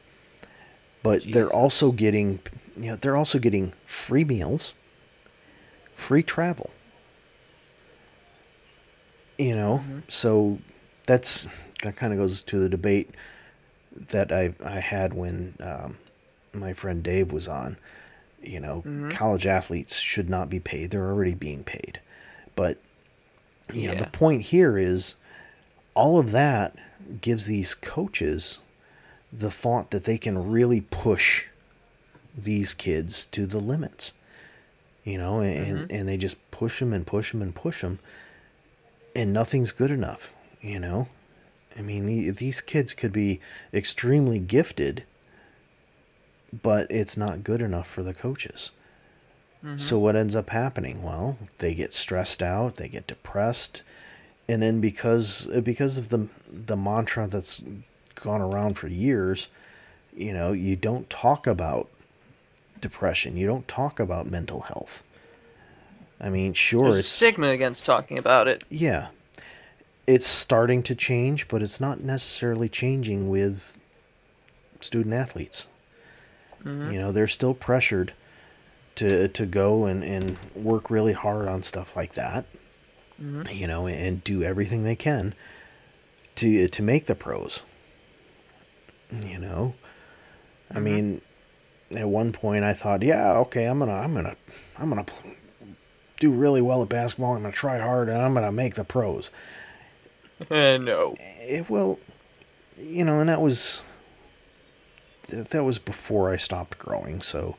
But 1.02 1.22
they're 1.32 1.52
also 1.52 1.92
getting, 1.92 2.40
you 2.76 2.90
know, 2.90 2.96
they're 2.96 3.16
also 3.16 3.38
getting 3.38 3.72
free 3.86 4.24
meals, 4.24 4.74
free 5.92 6.22
travel. 6.22 6.70
You 9.38 9.54
know, 9.54 9.82
so 10.08 10.58
that's 11.06 11.46
that 11.84 11.96
kind 11.96 12.12
of 12.12 12.18
goes 12.18 12.42
to 12.42 12.58
the 12.58 12.68
debate 12.68 13.10
that 13.94 14.32
I 14.32 14.54
I 14.64 14.80
had 14.80 15.14
when 15.14 15.54
um, 15.60 15.98
my 16.52 16.72
friend 16.72 17.02
Dave 17.02 17.32
was 17.32 17.46
on. 17.46 17.76
You 18.42 18.60
know, 18.60 18.82
college 19.10 19.46
athletes 19.46 19.98
should 19.98 20.28
not 20.28 20.50
be 20.50 20.60
paid; 20.60 20.90
they're 20.90 21.08
already 21.10 21.34
being 21.34 21.64
paid. 21.64 22.00
But 22.56 22.78
you 23.72 23.88
know, 23.88 23.94
the 23.94 24.06
point 24.10 24.42
here 24.42 24.76
is 24.76 25.16
all 25.94 26.18
of 26.18 26.32
that 26.32 26.76
gives 27.20 27.46
these 27.46 27.74
coaches 27.74 28.60
the 29.32 29.50
thought 29.50 29.90
that 29.92 30.04
they 30.04 30.18
can 30.18 30.50
really 30.50 30.80
push 30.82 31.46
these 32.36 32.74
kids 32.74 33.26
to 33.26 33.46
the 33.46 33.58
limits. 33.60 34.12
You 35.04 35.18
know, 35.18 35.40
and 35.40 35.90
and 35.90 36.08
they 36.08 36.16
just 36.16 36.36
push 36.50 36.80
them 36.80 36.92
and 36.92 37.06
push 37.06 37.32
them 37.32 37.42
and 37.42 37.54
push 37.54 37.80
them, 37.80 37.98
and 39.14 39.32
nothing's 39.32 39.72
good 39.72 39.90
enough. 39.90 40.34
You 40.60 40.80
know, 40.80 41.08
I 41.76 41.82
mean, 41.82 42.06
these 42.34 42.60
kids 42.60 42.94
could 42.94 43.12
be 43.12 43.40
extremely 43.72 44.38
gifted, 44.38 45.04
but 46.62 46.86
it's 46.90 47.16
not 47.16 47.44
good 47.44 47.60
enough 47.60 47.88
for 47.88 48.02
the 48.02 48.14
coaches. 48.14 48.70
So 49.76 49.96
mm-hmm. 49.96 50.02
what 50.04 50.16
ends 50.16 50.36
up 50.36 50.50
happening? 50.50 51.02
Well, 51.02 51.38
they 51.58 51.74
get 51.74 51.94
stressed 51.94 52.42
out, 52.42 52.76
they 52.76 52.86
get 52.86 53.06
depressed, 53.06 53.82
and 54.46 54.60
then 54.60 54.82
because 54.82 55.46
because 55.62 55.96
of 55.96 56.08
the 56.08 56.28
the 56.52 56.76
mantra 56.76 57.26
that's 57.26 57.62
gone 58.14 58.42
around 58.42 58.76
for 58.76 58.88
years, 58.88 59.48
you 60.14 60.34
know, 60.34 60.52
you 60.52 60.76
don't 60.76 61.08
talk 61.08 61.46
about 61.46 61.88
depression, 62.78 63.38
you 63.38 63.46
don't 63.46 63.66
talk 63.66 63.98
about 63.98 64.30
mental 64.30 64.60
health. 64.60 65.02
I 66.20 66.28
mean, 66.28 66.52
sure, 66.52 66.84
There's 66.84 66.98
it's 66.98 67.08
stigma 67.08 67.48
against 67.48 67.86
talking 67.86 68.18
about 68.18 68.48
it. 68.48 68.64
yeah, 68.68 69.08
it's 70.06 70.26
starting 70.26 70.82
to 70.84 70.94
change, 70.94 71.48
but 71.48 71.62
it's 71.62 71.80
not 71.80 72.00
necessarily 72.00 72.68
changing 72.68 73.28
with 73.28 73.78
student 74.80 75.14
athletes. 75.14 75.68
Mm-hmm. 76.62 76.92
You 76.92 76.98
know, 76.98 77.12
they're 77.12 77.26
still 77.26 77.54
pressured 77.54 78.12
to 78.96 79.28
to 79.28 79.46
go 79.46 79.84
and, 79.84 80.02
and 80.04 80.36
work 80.54 80.90
really 80.90 81.12
hard 81.12 81.48
on 81.48 81.62
stuff 81.62 81.96
like 81.96 82.14
that. 82.14 82.46
Mm-hmm. 83.20 83.48
You 83.50 83.66
know, 83.66 83.86
and 83.86 84.22
do 84.24 84.42
everything 84.42 84.82
they 84.82 84.96
can 84.96 85.34
to 86.36 86.68
to 86.68 86.82
make 86.82 87.06
the 87.06 87.14
pros. 87.14 87.62
You 89.10 89.38
know, 89.38 89.74
I 90.70 90.74
mm-hmm. 90.74 90.84
mean, 90.84 91.20
at 91.96 92.08
one 92.08 92.32
point 92.32 92.64
I 92.64 92.72
thought, 92.72 93.02
yeah, 93.02 93.34
okay, 93.38 93.66
I'm 93.66 93.78
gonna 93.78 93.94
I'm 93.94 94.14
gonna 94.14 94.36
I'm 94.78 94.88
gonna 94.88 95.06
do 96.18 96.30
really 96.30 96.62
well 96.62 96.82
at 96.82 96.88
basketball. 96.88 97.36
I'm 97.36 97.42
gonna 97.42 97.52
try 97.52 97.78
hard, 97.78 98.08
and 98.08 98.20
I'm 98.20 98.34
gonna 98.34 98.52
make 98.52 98.74
the 98.74 98.84
pros. 98.84 99.30
Uh, 100.40 100.54
eh, 100.54 100.78
no. 100.78 101.14
It 101.18 101.70
will, 101.70 101.98
you 102.76 103.04
know, 103.04 103.20
and 103.20 103.28
that 103.28 103.40
was 103.40 103.82
that 105.28 105.64
was 105.64 105.78
before 105.78 106.30
I 106.30 106.36
stopped 106.36 106.78
growing. 106.78 107.22
So, 107.22 107.56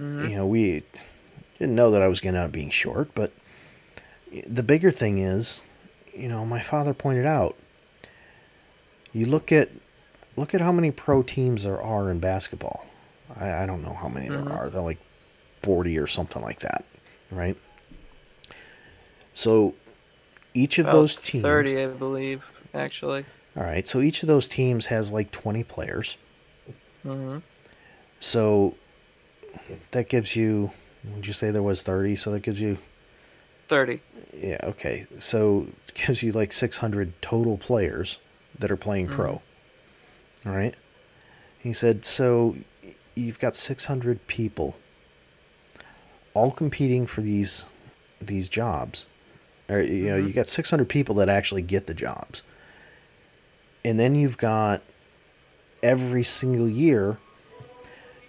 mm-hmm. 0.00 0.28
you 0.28 0.36
know, 0.36 0.46
we 0.46 0.82
didn't 1.58 1.74
know 1.74 1.90
that 1.90 2.02
I 2.02 2.08
was 2.08 2.20
going 2.20 2.34
to 2.34 2.40
end 2.40 2.46
up 2.48 2.52
being 2.52 2.70
short. 2.70 3.10
But 3.14 3.32
the 4.46 4.62
bigger 4.62 4.90
thing 4.90 5.18
is, 5.18 5.62
you 6.14 6.28
know, 6.28 6.44
my 6.44 6.60
father 6.60 6.94
pointed 6.94 7.26
out. 7.26 7.56
You 9.12 9.26
look 9.26 9.52
at 9.52 9.70
look 10.36 10.54
at 10.54 10.60
how 10.60 10.70
many 10.70 10.90
pro 10.90 11.22
teams 11.22 11.64
there 11.64 11.80
are 11.80 12.10
in 12.10 12.20
basketball. 12.20 12.86
I, 13.38 13.62
I 13.62 13.66
don't 13.66 13.82
know 13.82 13.94
how 13.94 14.08
many 14.08 14.28
there 14.28 14.38
mm-hmm. 14.38 14.52
are. 14.52 14.68
They're 14.70 14.82
like 14.82 15.00
forty 15.62 15.98
or 15.98 16.06
something 16.06 16.42
like 16.42 16.60
that, 16.60 16.84
right? 17.30 17.56
So 19.34 19.74
each 20.62 20.78
of 20.78 20.86
About 20.86 20.92
those 20.96 21.16
teams 21.16 21.42
30, 21.42 21.82
I 21.82 21.86
believe, 21.86 22.68
actually. 22.74 23.24
all 23.56 23.62
right, 23.64 23.86
so 23.86 24.00
each 24.00 24.22
of 24.22 24.26
those 24.26 24.48
teams 24.48 24.86
has 24.86 25.12
like 25.12 25.30
20 25.30 25.64
players. 25.64 26.16
mm-hmm. 27.06 27.38
So 28.20 28.74
that 29.92 30.08
gives 30.08 30.34
you, 30.36 30.70
would 31.14 31.26
you 31.26 31.32
say 31.32 31.50
there 31.50 31.62
was 31.62 31.82
30? 31.82 32.16
So 32.16 32.30
that 32.32 32.42
gives 32.42 32.60
you, 32.60 32.78
30. 33.68 34.00
yeah, 34.36 34.58
okay. 34.64 35.06
So 35.18 35.66
it 35.86 35.94
gives 35.94 36.22
you 36.22 36.32
like 36.32 36.52
600 36.52 37.20
total 37.22 37.56
players 37.58 38.18
that 38.58 38.70
are 38.70 38.76
playing 38.76 39.08
pro. 39.08 39.40
All 40.46 40.52
right. 40.52 40.74
He 41.58 41.72
said, 41.72 42.04
"So 42.04 42.56
you've 43.14 43.38
got 43.38 43.54
600 43.54 44.26
people 44.26 44.76
all 46.34 46.50
competing 46.52 47.04
for 47.06 47.20
these 47.20 47.66
these 48.20 48.48
jobs. 48.48 49.06
Or 49.68 49.80
you 49.80 50.06
know, 50.08 50.16
you 50.16 50.32
got 50.32 50.48
600 50.48 50.88
people 50.88 51.14
that 51.16 51.28
actually 51.28 51.62
get 51.62 51.86
the 51.86 51.94
jobs. 51.94 52.42
And 53.84 53.98
then 53.98 54.14
you've 54.14 54.38
got 54.38 54.82
every 55.82 56.24
single 56.24 56.68
year 56.68 57.18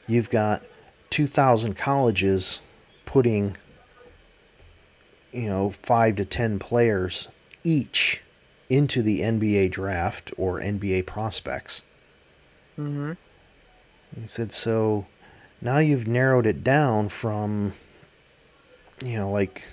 you've 0.08 0.30
got 0.30 0.64
2000 1.10 1.76
colleges 1.76 2.62
putting 3.06 3.56
you 5.32 5.48
know, 5.48 5.70
5 5.70 6.16
to 6.16 6.26
10 6.26 6.60
players 6.60 7.28
each 7.64 8.24
into 8.70 9.02
the 9.02 9.22
NBA 9.22 9.70
draft 9.72 10.34
or 10.38 10.60
NBA 10.60 11.06
prospects. 11.06 11.84
Mhm. 12.78 13.18
He 14.20 14.28
said, 14.28 14.52
so 14.52 15.06
now 15.62 15.78
you've 15.78 16.08
narrowed 16.08 16.46
it 16.46 16.64
down 16.64 17.10
from, 17.10 17.74
you 19.04 19.18
know, 19.18 19.32
like, 19.32 19.64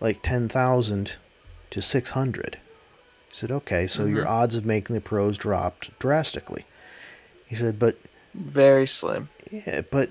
like 0.00 0.22
10,000 0.22 1.16
to 1.70 1.82
600. 1.82 2.58
He 3.28 3.34
said, 3.34 3.50
okay, 3.50 3.86
so 3.86 4.04
your 4.06 4.26
odds 4.26 4.54
of 4.54 4.64
making 4.64 4.94
the 4.94 5.00
pros 5.00 5.36
dropped 5.38 5.96
drastically. 5.98 6.64
He 7.46 7.54
said, 7.54 7.78
but, 7.78 7.96
Very 8.34 8.86
slim. 8.86 9.28
yeah, 9.50 9.82
but 9.90 10.10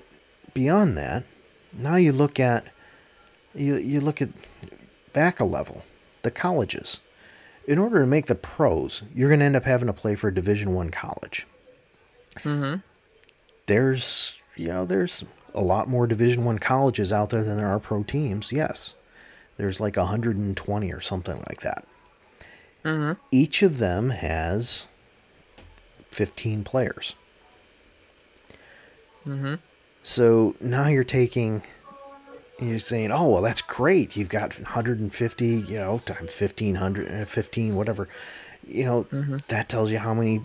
beyond 0.54 0.96
that, 0.98 1.24
now 1.72 1.96
you 1.96 2.12
look 2.12 2.38
at, 2.40 2.64
you, 3.54 3.76
you 3.76 4.00
look 4.00 4.22
at 4.22 4.28
back 5.12 5.40
a 5.40 5.44
level, 5.44 5.84
the 6.22 6.30
colleges. 6.30 7.00
In 7.66 7.78
order 7.78 8.00
to 8.00 8.06
make 8.06 8.26
the 8.26 8.34
pros, 8.36 9.02
you're 9.14 9.28
going 9.28 9.40
to 9.40 9.46
end 9.46 9.56
up 9.56 9.64
having 9.64 9.88
to 9.88 9.92
play 9.92 10.14
for 10.14 10.28
a 10.28 10.34
Division 10.34 10.72
One 10.74 10.90
college. 10.90 11.46
Mhm. 12.36 12.82
there's 13.66 14.42
you 14.56 14.68
know 14.68 14.84
there's 14.84 15.24
a 15.54 15.62
lot 15.62 15.88
more 15.88 16.06
division 16.06 16.44
one 16.44 16.58
colleges 16.58 17.10
out 17.10 17.30
there 17.30 17.42
than 17.42 17.56
there 17.56 17.66
are 17.68 17.78
pro 17.80 18.02
teams 18.02 18.52
yes 18.52 18.94
there's 19.56 19.80
like 19.80 19.96
120 19.96 20.92
or 20.92 21.00
something 21.00 21.36
like 21.48 21.60
that. 21.62 21.84
Mhm. 22.84 23.16
each 23.32 23.62
of 23.64 23.78
them 23.78 24.10
has 24.10 24.86
15 26.12 26.62
players. 26.62 27.14
Mhm. 29.26 29.58
so 30.02 30.54
now 30.60 30.86
you're 30.86 31.02
taking 31.02 31.62
you're 32.60 32.78
saying 32.78 33.10
oh 33.10 33.28
well 33.28 33.42
that's 33.42 33.60
great. 33.60 34.16
You've 34.16 34.28
got 34.28 34.54
150 34.58 35.46
you 35.46 35.78
know 35.78 35.98
times 35.98 36.30
1500 36.40 37.22
uh, 37.22 37.24
15 37.24 37.74
whatever. 37.74 38.08
You 38.66 38.84
know 38.84 39.06
that 39.48 39.68
tells 39.68 39.90
you 39.90 39.98
how 39.98 40.14
many 40.14 40.44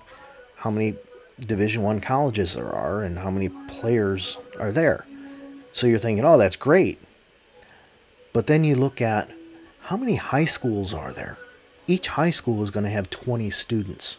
how 0.55 0.71
many 0.71 0.95
division 1.39 1.83
one 1.83 2.01
colleges 2.01 2.55
there 2.55 2.69
are 2.71 3.03
and 3.03 3.19
how 3.19 3.29
many 3.29 3.49
players 3.67 4.37
are 4.59 4.71
there. 4.71 5.05
So 5.73 5.85
you're 5.87 5.99
thinking 5.99 6.25
oh 6.25 6.37
that's 6.39 6.55
great 6.55 6.97
but 8.33 8.47
then 8.47 8.63
you 8.63 8.75
look 8.75 9.01
at 9.01 9.29
how 9.81 9.97
many 9.97 10.15
high 10.15 10.45
schools 10.45 10.93
are 10.93 11.11
there? 11.13 11.37
Each 11.87 12.07
high 12.07 12.29
school 12.29 12.61
is 12.63 12.71
going 12.71 12.83
to 12.85 12.89
have 12.89 13.09
20 13.09 13.49
students. 13.49 14.17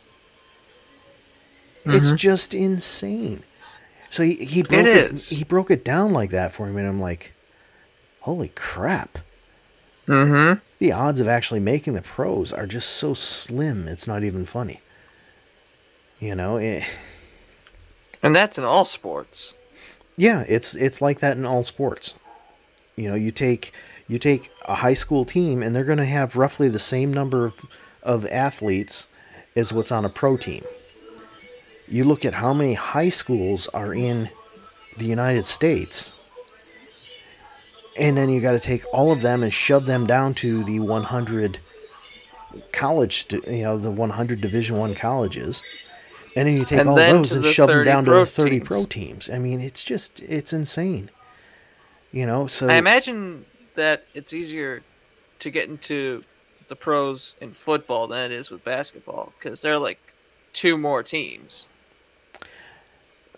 It's 1.84 2.12
just 2.12 2.54
insane. 2.54 3.42
So 4.10 4.22
he, 4.22 4.34
he 4.34 4.62
broke 4.62 4.86
it, 4.86 5.12
is. 5.12 5.30
he 5.30 5.42
broke 5.44 5.70
it 5.70 5.84
down 5.84 6.12
like 6.12 6.30
that 6.30 6.52
for 6.52 6.66
me 6.66 6.80
and 6.80 6.88
i'm 6.88 7.00
like 7.00 7.32
holy 8.20 8.50
crap. 8.54 9.18
Mhm. 10.06 10.60
the 10.78 10.92
odds 10.92 11.18
of 11.20 11.28
actually 11.28 11.60
making 11.60 11.94
the 11.94 12.02
pros 12.02 12.52
are 12.52 12.66
just 12.66 12.90
so 12.90 13.14
slim 13.14 13.88
it's 13.88 14.06
not 14.06 14.22
even 14.22 14.44
funny. 14.44 14.80
You 16.20 16.34
know 16.34 16.56
it, 16.58 16.84
And 18.22 18.36
that's 18.36 18.58
in 18.58 18.64
all 18.64 18.84
sports. 18.84 19.54
yeah 20.16 20.44
it's 20.46 20.74
it's 20.76 21.00
like 21.00 21.20
that 21.20 21.36
in 21.36 21.44
all 21.46 21.64
sports. 21.64 22.14
You 22.96 23.08
know 23.08 23.14
you 23.16 23.30
take 23.32 23.72
you 24.08 24.18
take 24.18 24.50
a 24.66 24.74
high 24.76 24.94
school 24.94 25.24
team 25.24 25.62
and 25.62 25.74
they're 25.74 25.84
going 25.84 25.98
to 25.98 26.04
have 26.04 26.36
roughly 26.36 26.68
the 26.68 26.78
same 26.78 27.12
number 27.12 27.44
of, 27.44 27.64
of 28.02 28.26
athletes 28.26 29.08
as 29.56 29.72
what's 29.72 29.92
on 29.92 30.04
a 30.04 30.08
pro 30.08 30.36
team 30.36 30.64
you 31.88 32.04
look 32.04 32.24
at 32.24 32.34
how 32.34 32.52
many 32.52 32.74
high 32.74 33.08
schools 33.08 33.68
are 33.68 33.94
in 33.94 34.30
the 34.98 35.04
united 35.04 35.44
states 35.44 36.14
and 37.98 38.16
then 38.16 38.30
you 38.30 38.40
got 38.40 38.52
to 38.52 38.60
take 38.60 38.84
all 38.92 39.12
of 39.12 39.20
them 39.20 39.42
and 39.42 39.52
shove 39.52 39.86
them 39.86 40.06
down 40.06 40.34
to 40.34 40.64
the 40.64 40.80
100 40.80 41.58
college 42.72 43.26
you 43.32 43.62
know 43.62 43.76
the 43.76 43.90
100 43.90 44.40
division 44.40 44.76
1 44.78 44.94
colleges 44.94 45.62
and 46.34 46.48
then 46.48 46.56
you 46.56 46.64
take 46.64 46.80
And 46.80 46.88
all 46.88 46.96
those 46.96 47.34
and 47.34 47.44
the 47.44 47.52
shove 47.52 47.68
them 47.68 47.84
down 47.84 48.04
to 48.04 48.10
the 48.10 48.26
30 48.26 48.50
teams. 48.50 48.68
pro 48.68 48.84
teams 48.84 49.30
i 49.30 49.38
mean 49.38 49.60
it's 49.60 49.84
just 49.84 50.20
it's 50.20 50.52
insane 50.52 51.10
you 52.10 52.26
know 52.26 52.46
so 52.46 52.68
I 52.68 52.74
imagine 52.76 53.44
that 53.74 54.06
it's 54.14 54.32
easier 54.32 54.82
to 55.38 55.50
get 55.50 55.68
into 55.68 56.24
the 56.68 56.76
pros 56.76 57.34
in 57.40 57.50
football 57.52 58.06
than 58.06 58.30
it 58.30 58.34
is 58.34 58.50
with 58.50 58.64
basketball 58.64 59.32
because 59.38 59.60
they're 59.60 59.78
like 59.78 59.98
two 60.52 60.78
more 60.78 61.02
teams. 61.02 61.68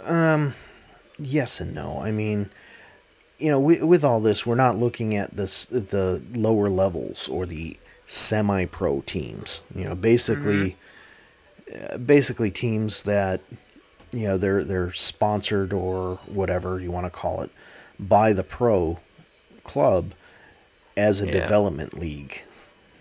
Um, 0.01 0.55
yes 1.19 1.61
and 1.61 1.75
no. 1.75 2.01
I 2.01 2.13
mean, 2.13 2.51
you 3.39 3.51
know, 3.51 3.59
with, 3.59 3.83
with 3.83 4.05
all 4.05 4.21
this, 4.21 4.47
we're 4.47 4.55
not 4.55 4.77
looking 4.77 5.17
at 5.17 5.37
this 5.37 5.67
the 5.67 6.23
lower 6.35 6.69
levels 6.69 7.29
or 7.29 7.47
the 7.47 7.77
semi-pro 8.07 9.01
teams. 9.03 9.63
You 9.75 9.85
know, 9.85 9.95
basically, 9.95 10.77
uh, 11.75 11.99
basically 11.99 12.51
teams 12.51 13.03
that 13.05 13.41
you 14.13 14.29
know 14.29 14.37
they're 14.37 14.63
they're 14.63 14.93
sponsored 14.93 15.73
or 15.73 16.17
whatever 16.27 16.81
you 16.81 16.91
want 16.91 17.07
to 17.07 17.11
call 17.11 17.41
it 17.43 17.51
by 17.99 18.33
the 18.33 18.45
pro 18.45 18.99
club 19.65 20.13
as 20.97 21.21
a 21.21 21.27
Yeah. 21.27 21.33
development 21.33 21.99
league. 21.99 22.43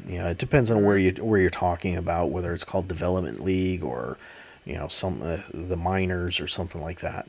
You 0.08 0.18
know, 0.20 0.28
it 0.28 0.38
depends 0.38 0.70
on 0.72 0.84
where 0.84 0.98
you 0.98 1.12
where 1.24 1.40
you're 1.40 1.50
talking 1.50 1.96
about, 1.96 2.32
whether 2.32 2.54
it's 2.54 2.64
called 2.64 2.88
development 2.88 3.40
league 3.40 3.84
or 3.84 4.18
you 4.66 4.74
know 4.76 4.88
some 4.88 5.22
uh, 5.22 5.38
the 5.54 5.78
minors 5.78 6.40
or 6.40 6.48
something 6.48 6.82
like 6.82 7.00
that. 7.02 7.28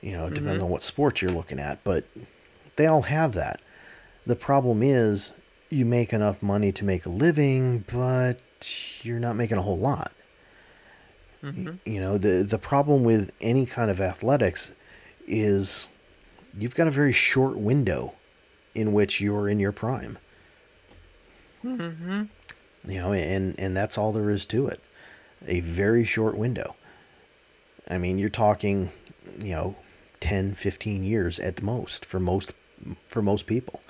You 0.00 0.12
know, 0.12 0.26
it 0.26 0.34
depends 0.34 0.62
on 0.62 0.68
what 0.68 0.82
sports 0.82 1.22
you're 1.22 1.32
looking 1.32 1.58
at, 1.58 1.82
but 1.84 2.04
they 2.76 2.86
all 2.86 3.02
have 3.02 3.32
that. 3.32 3.60
The 4.26 4.36
problem 4.36 4.82
is 4.82 5.34
you 5.70 5.84
make 5.86 6.12
enough 6.12 6.42
money 6.42 6.72
to 6.72 6.84
make 6.84 7.04
a 7.06 7.10
living, 7.10 7.84
but 7.92 8.38
you're 9.02 9.18
not 9.18 9.36
making 9.36 9.58
a 9.58 9.62
whole 9.62 9.78
lot. 9.78 10.12
Mhm. 11.42 11.78
You 11.84 12.00
know, 12.00 12.16
the 12.18 12.42
the 12.42 12.58
problem 12.58 13.04
with 13.04 13.30
any 13.40 13.66
kind 13.66 13.90
of 13.90 14.00
athletics 14.00 14.72
is 15.26 15.90
you've 16.56 16.74
got 16.74 16.86
a 16.86 16.90
very 16.90 17.12
short 17.12 17.56
window 17.58 18.14
in 18.74 18.92
which 18.92 19.20
you're 19.20 19.48
in 19.48 19.58
your 19.60 19.72
prime. 19.72 20.18
Mhm. 21.64 22.28
You 22.86 23.00
know, 23.00 23.12
and 23.12 23.58
and 23.58 23.76
that's 23.76 23.96
all 23.96 24.12
there 24.12 24.30
is 24.30 24.44
to 24.46 24.66
it. 24.66 24.80
A 25.46 25.60
very 25.60 26.04
short 26.04 26.36
window. 26.36 26.76
I 27.88 27.98
mean, 27.98 28.18
you're 28.18 28.28
talking, 28.30 28.90
you 29.42 29.52
know, 29.52 29.76
10, 30.20 30.54
15 30.54 31.02
years 31.02 31.38
at 31.40 31.56
the 31.56 31.64
most 31.64 32.04
for 32.04 32.20
most 32.20 32.52
for 33.08 33.22
most 33.22 33.46
people. 33.46 33.80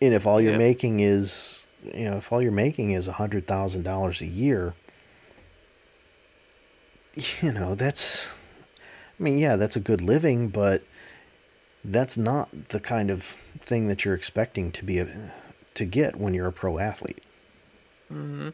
And 0.00 0.14
if 0.14 0.26
all 0.26 0.40
you're 0.40 0.52
Yep. 0.52 0.58
making 0.58 1.00
is, 1.00 1.66
you 1.94 2.04
know, 2.10 2.16
if 2.18 2.32
all 2.32 2.42
you're 2.42 2.52
making 2.52 2.92
is 2.92 3.08
a 3.08 3.12
$100,000 3.12 4.20
a 4.20 4.26
year, 4.26 4.74
you 7.42 7.52
know, 7.52 7.74
that's 7.74 8.34
I 9.18 9.22
mean, 9.22 9.38
yeah, 9.38 9.56
that's 9.56 9.76
a 9.76 9.80
good 9.80 10.00
living, 10.00 10.48
but 10.48 10.82
that's 11.92 12.16
not 12.16 12.48
the 12.68 12.80
kind 12.80 13.10
of 13.10 13.22
thing 13.22 13.88
that 13.88 14.04
you're 14.04 14.14
expecting 14.14 14.70
to 14.72 14.84
be 14.84 14.98
a, 14.98 15.32
to 15.74 15.84
get 15.84 16.16
when 16.16 16.34
you're 16.34 16.48
a 16.48 16.52
pro 16.52 16.78
athlete 16.78 17.22
Mhm. 18.12 18.52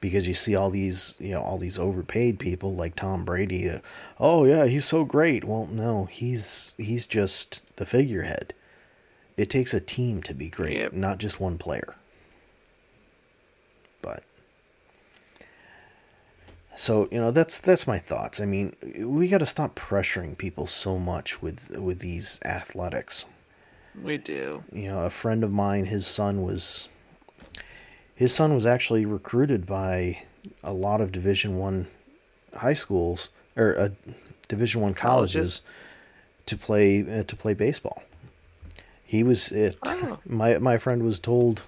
because 0.00 0.26
you 0.28 0.34
see 0.34 0.54
all 0.56 0.70
these 0.70 1.16
you 1.20 1.30
know 1.32 1.42
all 1.42 1.58
these 1.58 1.78
overpaid 1.78 2.38
people 2.38 2.74
like 2.74 2.94
Tom 2.96 3.24
Brady 3.24 3.68
uh, 3.68 3.80
oh 4.18 4.44
yeah 4.44 4.66
he's 4.66 4.84
so 4.84 5.04
great 5.04 5.44
well 5.44 5.66
no 5.66 6.06
he's 6.06 6.74
he's 6.78 7.06
just 7.06 7.64
the 7.76 7.86
figurehead 7.86 8.54
it 9.36 9.50
takes 9.50 9.74
a 9.74 9.80
team 9.80 10.22
to 10.22 10.34
be 10.34 10.48
great 10.48 10.78
Yep. 10.78 10.92
not 10.94 11.18
just 11.18 11.40
one 11.40 11.58
player 11.58 11.96
so 16.84 17.08
you 17.10 17.18
know 17.20 17.30
that's 17.30 17.60
that's 17.60 17.86
my 17.86 17.98
thoughts 17.98 18.40
i 18.40 18.44
mean 18.44 18.66
we 19.18 19.28
got 19.28 19.38
to 19.38 19.46
stop 19.46 19.74
pressuring 19.74 20.36
people 20.36 20.66
so 20.66 20.98
much 20.98 21.40
with 21.42 21.70
with 21.78 21.98
these 22.00 22.28
athletics 22.44 23.26
We 24.02 24.18
do. 24.18 24.62
you 24.72 24.88
know 24.90 25.00
a 25.00 25.10
friend 25.10 25.42
of 25.44 25.50
mine 25.52 25.84
his 25.86 26.06
son 26.06 26.42
was 26.42 26.88
his 28.14 28.34
son 28.34 28.54
was 28.54 28.66
actually 28.66 29.04
recruited 29.06 29.66
by 29.66 30.22
a 30.62 30.72
lot 30.86 31.00
of 31.00 31.10
division 31.10 31.56
one 31.56 31.86
high 32.64 32.74
schools 32.84 33.30
or 33.56 33.68
uh, 33.78 33.88
division 34.48 34.82
one 34.82 34.94
colleges, 34.94 35.60
Colleges. 35.60 36.46
to 36.46 36.56
play 36.66 37.20
uh, 37.20 37.22
to 37.24 37.34
play 37.36 37.54
baseball 37.54 38.02
he 39.04 39.22
was 39.22 39.52
it, 39.52 39.76
Oh. 39.84 40.18
my 40.26 40.58
my 40.58 40.76
friend 40.78 41.02
was 41.02 41.18
told 41.18 41.62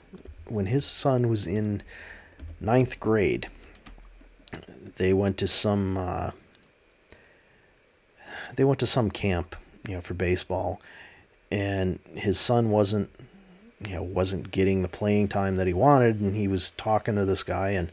when 0.57 0.67
his 0.67 0.85
son 0.85 1.29
was 1.29 1.47
in 1.47 1.83
ninth 2.61 3.01
grade 3.01 3.49
they 4.97 5.13
went 5.13 5.39
to 5.39 5.47
some 5.47 5.97
uh, 5.97 6.31
they 8.57 8.65
went 8.65 8.81
to 8.81 8.87
some 8.87 9.11
camp, 9.11 9.57
you 9.87 9.95
know, 9.95 10.01
for 10.01 10.15
baseball, 10.15 10.81
and 11.51 11.99
his 12.15 12.39
son 12.39 12.71
wasn't, 12.71 13.11
you 13.87 13.95
know, 13.95 14.03
wasn't 14.03 14.51
getting 14.51 14.83
the 14.83 14.89
playing 14.89 15.29
time 15.29 15.57
that 15.57 15.67
he 15.67 15.75
wanted, 15.75 16.21
and 16.21 16.35
he 16.35 16.49
was 16.49 16.73
talking 16.73 17.15
to 17.17 17.25
this 17.25 17.43
guy, 17.43 17.71
and 17.71 17.93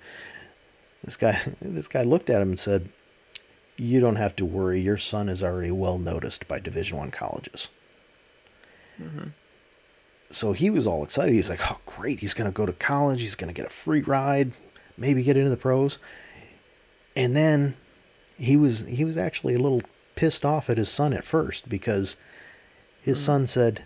this 1.03 1.17
guy, 1.17 1.39
this 1.61 1.87
guy 1.87 2.03
looked 2.03 2.29
at 2.29 2.41
him 2.41 2.49
and 2.49 2.59
said, 2.59 2.89
"You 3.77 3.99
don't 3.99 4.15
have 4.15 4.35
to 4.37 4.45
worry. 4.45 4.81
Your 4.81 4.97
son 4.97 5.29
is 5.29 5.43
already 5.43 5.71
well 5.71 5.97
noticed 5.97 6.47
by 6.47 6.59
Division 6.59 6.97
One 6.97 7.11
colleges." 7.11 7.69
Mm-hmm. 9.01 9.29
So 10.29 10.53
he 10.53 10.69
was 10.69 10.87
all 10.87 11.03
excited. 11.03 11.33
He's 11.33 11.49
like, 11.49 11.71
"Oh, 11.71 11.79
great! 11.85 12.21
He's 12.21 12.33
going 12.33 12.49
to 12.49 12.55
go 12.55 12.65
to 12.65 12.73
college. 12.73 13.21
He's 13.21 13.35
going 13.35 13.53
to 13.53 13.59
get 13.59 13.65
a 13.65 13.73
free 13.73 14.01
ride, 14.01 14.53
maybe 14.97 15.23
get 15.23 15.37
into 15.37 15.49
the 15.49 15.57
pros." 15.57 15.99
And 17.15 17.35
then 17.35 17.75
he 18.37 18.55
was 18.57 18.87
he 18.87 19.05
was 19.05 19.17
actually 19.17 19.53
a 19.55 19.59
little 19.59 19.81
pissed 20.15 20.45
off 20.45 20.69
at 20.69 20.77
his 20.77 20.89
son 20.89 21.13
at 21.13 21.23
first 21.23 21.69
because 21.69 22.17
his 23.01 23.17
Hmm. 23.19 23.25
son 23.25 23.47
said, 23.47 23.83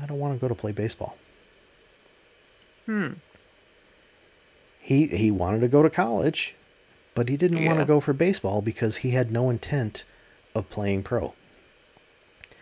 "I 0.00 0.06
don't 0.06 0.18
want 0.18 0.34
to 0.34 0.40
go 0.40 0.48
to 0.48 0.54
play 0.54 0.72
baseball." 0.72 1.16
Hmm. 2.86 3.14
He 4.80 5.06
he 5.08 5.30
wanted 5.30 5.60
to 5.60 5.68
go 5.68 5.82
to 5.82 5.90
college, 5.90 6.54
but 7.14 7.28
he 7.28 7.36
didn't 7.36 7.64
want 7.64 7.78
to 7.78 7.84
go 7.84 8.00
for 8.00 8.12
baseball 8.12 8.62
because 8.62 8.98
he 8.98 9.10
had 9.10 9.30
no 9.30 9.50
intent 9.50 10.04
of 10.54 10.70
playing 10.70 11.02
pro. 11.02 11.34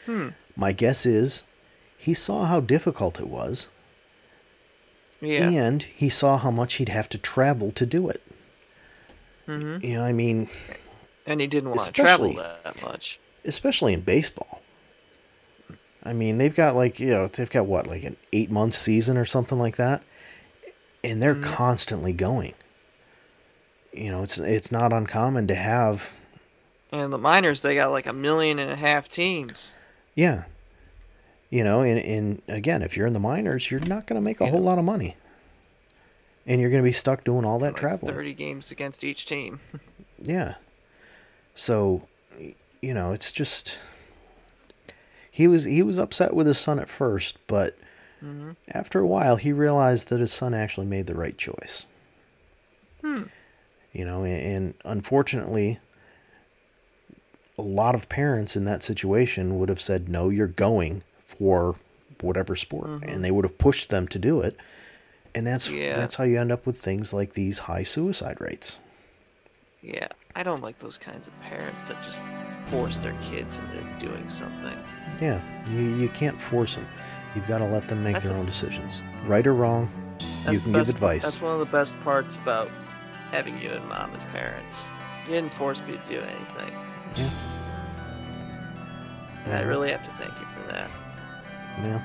Hmm. 0.06 0.28
My 0.56 0.72
guess 0.72 1.06
is 1.06 1.44
he 1.96 2.14
saw 2.14 2.44
how 2.46 2.60
difficult 2.60 3.20
it 3.20 3.28
was 3.28 3.68
Yeah. 5.20 5.48
and 5.48 5.82
he 5.82 6.08
saw 6.08 6.36
how 6.38 6.50
much 6.50 6.74
he'd 6.74 6.88
have 6.88 7.08
to 7.10 7.18
travel 7.18 7.70
to 7.72 7.86
do 7.86 8.08
it. 8.08 8.22
Mm-hmm. 9.48 9.84
You 9.84 9.94
know, 9.94 10.04
I 10.04 10.12
mean, 10.12 10.48
And 11.26 11.40
he 11.40 11.46
didn't 11.46 11.70
want 11.70 11.80
to 11.80 11.92
travel 11.92 12.32
that 12.34 12.82
much. 12.84 13.18
especially 13.44 13.94
in 13.94 14.02
baseball. 14.02 14.60
I 16.04 16.12
mean, 16.12 16.38
they've 16.38 16.54
got 16.54 16.76
like, 16.76 17.00
you 17.00 17.10
know, 17.10 17.26
they've 17.28 17.50
got 17.50 17.66
what, 17.66 17.86
like 17.86 18.04
an 18.04 18.16
8-month 18.32 18.74
season 18.74 19.16
or 19.16 19.24
something 19.24 19.58
like 19.58 19.76
that, 19.76 20.02
and 21.02 21.20
they're 21.22 21.34
Mhm. 21.34 21.42
constantly 21.44 22.12
going. 22.12 22.54
You 23.92 24.10
know, 24.12 24.22
it's 24.22 24.38
it's 24.38 24.70
not 24.70 24.92
uncommon 24.92 25.46
to 25.48 25.54
have 25.54 26.12
And 26.92 27.12
the 27.12 27.18
minors, 27.18 27.60
they 27.62 27.74
got 27.74 27.90
like 27.90 28.06
a 28.06 28.12
million 28.12 28.58
and 28.58 28.70
a 28.70 28.76
half 28.76 29.08
teams. 29.08 29.74
Yeah. 30.14 30.44
You 31.50 31.62
know, 31.64 31.80
and, 31.82 31.98
and 31.98 32.42
again, 32.48 32.82
if 32.82 32.96
you're 32.96 33.06
in 33.06 33.12
the 33.12 33.18
minors, 33.20 33.70
you're 33.70 33.80
not 33.80 34.06
going 34.06 34.18
to 34.20 34.24
make 34.24 34.40
a 34.40 34.44
Yeah. 34.44 34.50
whole 34.52 34.62
lot 34.62 34.78
of 34.78 34.84
money. 34.84 35.16
And 36.48 36.60
you're 36.60 36.70
going 36.70 36.82
to 36.82 36.88
be 36.88 36.92
stuck 36.92 37.22
doing 37.22 37.44
all 37.44 37.58
that 37.60 37.74
like 37.74 37.76
traveling. 37.76 38.12
Thirty 38.14 38.34
games 38.34 38.70
against 38.72 39.04
each 39.04 39.26
team. 39.26 39.60
Yeah. 40.20 40.54
So, 41.54 42.08
you 42.82 42.92
know, 42.92 43.12
it's 43.12 43.32
just 43.32 43.78
he 45.30 45.46
was 45.46 45.62
he 45.64 45.80
was 45.84 45.96
upset 45.96 46.34
with 46.34 46.48
his 46.48 46.58
son 46.58 46.80
at 46.80 46.88
first, 46.88 47.36
but 47.46 47.78
hmm 48.18 48.50
after 48.66 48.98
a 48.98 49.06
while 49.06 49.36
he 49.36 49.52
realized 49.52 50.08
that 50.08 50.18
his 50.18 50.32
son 50.32 50.54
actually 50.54 50.88
made 50.88 51.06
the 51.06 51.14
right 51.14 51.38
choice. 51.38 51.86
Hmm. 53.00 53.24
You 53.92 54.04
know, 54.04 54.24
and, 54.24 54.42
and 54.42 54.74
unfortunately 54.84 55.78
a 57.56 57.62
lot 57.62 57.94
of 57.94 58.08
parents 58.08 58.56
in 58.56 58.64
that 58.64 58.82
situation 58.82 59.56
would 59.58 59.68
have 59.68 59.80
said 59.80 60.08
no, 60.08 60.30
you're 60.30 60.46
going 60.48 61.02
for 61.20 61.76
whatever 62.20 62.56
sport 62.56 62.88
Mhm. 62.88 63.04
and 63.14 63.24
they 63.24 63.30
would 63.30 63.44
have 63.44 63.56
pushed 63.58 63.90
them 63.90 64.08
to 64.08 64.18
do 64.18 64.40
it. 64.40 64.56
And 65.38 65.46
that's 65.46 65.70
Yeah. 65.70 65.94
that's 65.94 66.16
how 66.16 66.24
you 66.24 66.40
end 66.40 66.50
up 66.50 66.66
with 66.66 66.76
things 66.80 67.12
like 67.12 67.34
these 67.34 67.60
high 67.60 67.84
suicide 67.84 68.40
rates. 68.40 68.78
Yeah, 69.82 70.08
I 70.34 70.42
don't 70.42 70.62
like 70.64 70.80
those 70.80 70.98
kinds 70.98 71.28
of 71.28 71.40
parents 71.42 71.86
that 71.86 72.02
just 72.02 72.20
force 72.66 72.98
their 72.98 73.14
kids 73.30 73.60
into 73.60 74.06
doing 74.06 74.28
something. 74.28 74.76
Yeah, 75.20 75.40
you, 75.70 75.82
you 75.94 76.08
can't 76.08 76.40
force 76.40 76.74
them. 76.74 76.86
You've 77.36 77.46
got 77.46 77.58
to 77.58 77.66
let 77.66 77.86
them 77.86 78.02
make 78.02 78.14
That's 78.14 78.24
their 78.24 78.34
the- 78.34 78.40
own 78.40 78.46
decisions. 78.46 79.00
Right 79.26 79.46
or 79.46 79.54
wrong, 79.54 79.88
you 80.50 80.58
can 80.58 80.72
give 80.72 80.88
advice. 80.88 81.22
That's 81.22 81.40
one 81.40 81.52
of 81.52 81.60
the 81.60 81.66
best 81.66 81.98
parts 82.00 82.34
about 82.34 82.68
having 83.30 83.60
you 83.62 83.68
and 83.70 83.88
mom 83.88 84.10
as 84.16 84.24
parents. 84.24 84.86
You 85.26 85.34
didn't 85.34 85.54
force 85.54 85.80
me 85.82 85.92
to 85.98 86.12
do 86.12 86.20
anything. 86.20 86.72
Yeah. 87.14 87.30
And 89.44 89.54
I 89.54 89.60
really 89.62 89.90
have 89.92 90.02
to 90.04 90.10
thank 90.12 90.32
you 90.40 90.46
for 90.46 90.72
that. 90.72 90.90
Yeah. 91.84 92.02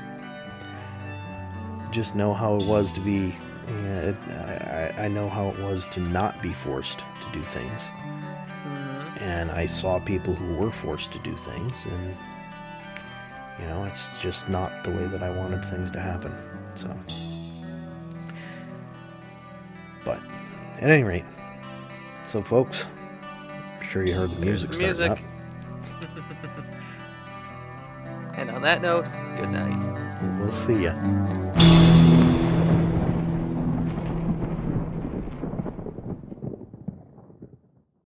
Just 1.93 2.15
know 2.15 2.33
how 2.33 2.55
it 2.55 2.63
was 2.63 2.91
to 2.93 2.99
be. 2.99 3.35
Yeah, 3.67 3.99
it, 3.99 4.15
I, 4.97 5.05
I 5.05 5.07
know 5.07 5.29
how 5.29 5.49
it 5.49 5.59
was 5.59 5.85
to 5.87 5.99
not 5.99 6.41
be 6.41 6.49
forced 6.49 6.99
to 6.99 7.31
do 7.31 7.39
things, 7.39 7.89
hmm 7.89 9.03
and 9.21 9.51
I 9.51 9.67
saw 9.67 9.99
people 9.99 10.33
who 10.33 10.55
were 10.55 10.71
forced 10.71 11.11
to 11.13 11.19
do 11.19 11.33
things, 11.35 11.85
and 11.85 12.17
you 13.59 13.67
know, 13.67 13.83
it's 13.83 14.19
just 14.21 14.49
not 14.49 14.83
the 14.83 14.89
way 14.89 15.05
that 15.05 15.21
I 15.21 15.29
wanted 15.29 15.63
things 15.63 15.91
to 15.91 15.99
happen. 15.99 16.35
So, 16.73 16.89
but 20.03 20.19
at 20.81 20.89
any 20.89 21.03
rate, 21.03 21.25
so 22.23 22.41
folks, 22.41 22.87
I'm 23.21 23.81
sure 23.81 24.03
you 24.05 24.13
heard 24.13 24.31
the 24.31 24.41
music 24.41 24.71
the 24.71 24.93
starting 24.93 25.23
music. 25.23 26.09
And 28.35 28.49
on 28.49 28.63
that 28.63 28.81
note, 28.81 29.05
good 29.37 29.51
night. 29.51 30.39
We'll 30.39 30.51
see 30.51 30.83
ya. 30.85 31.52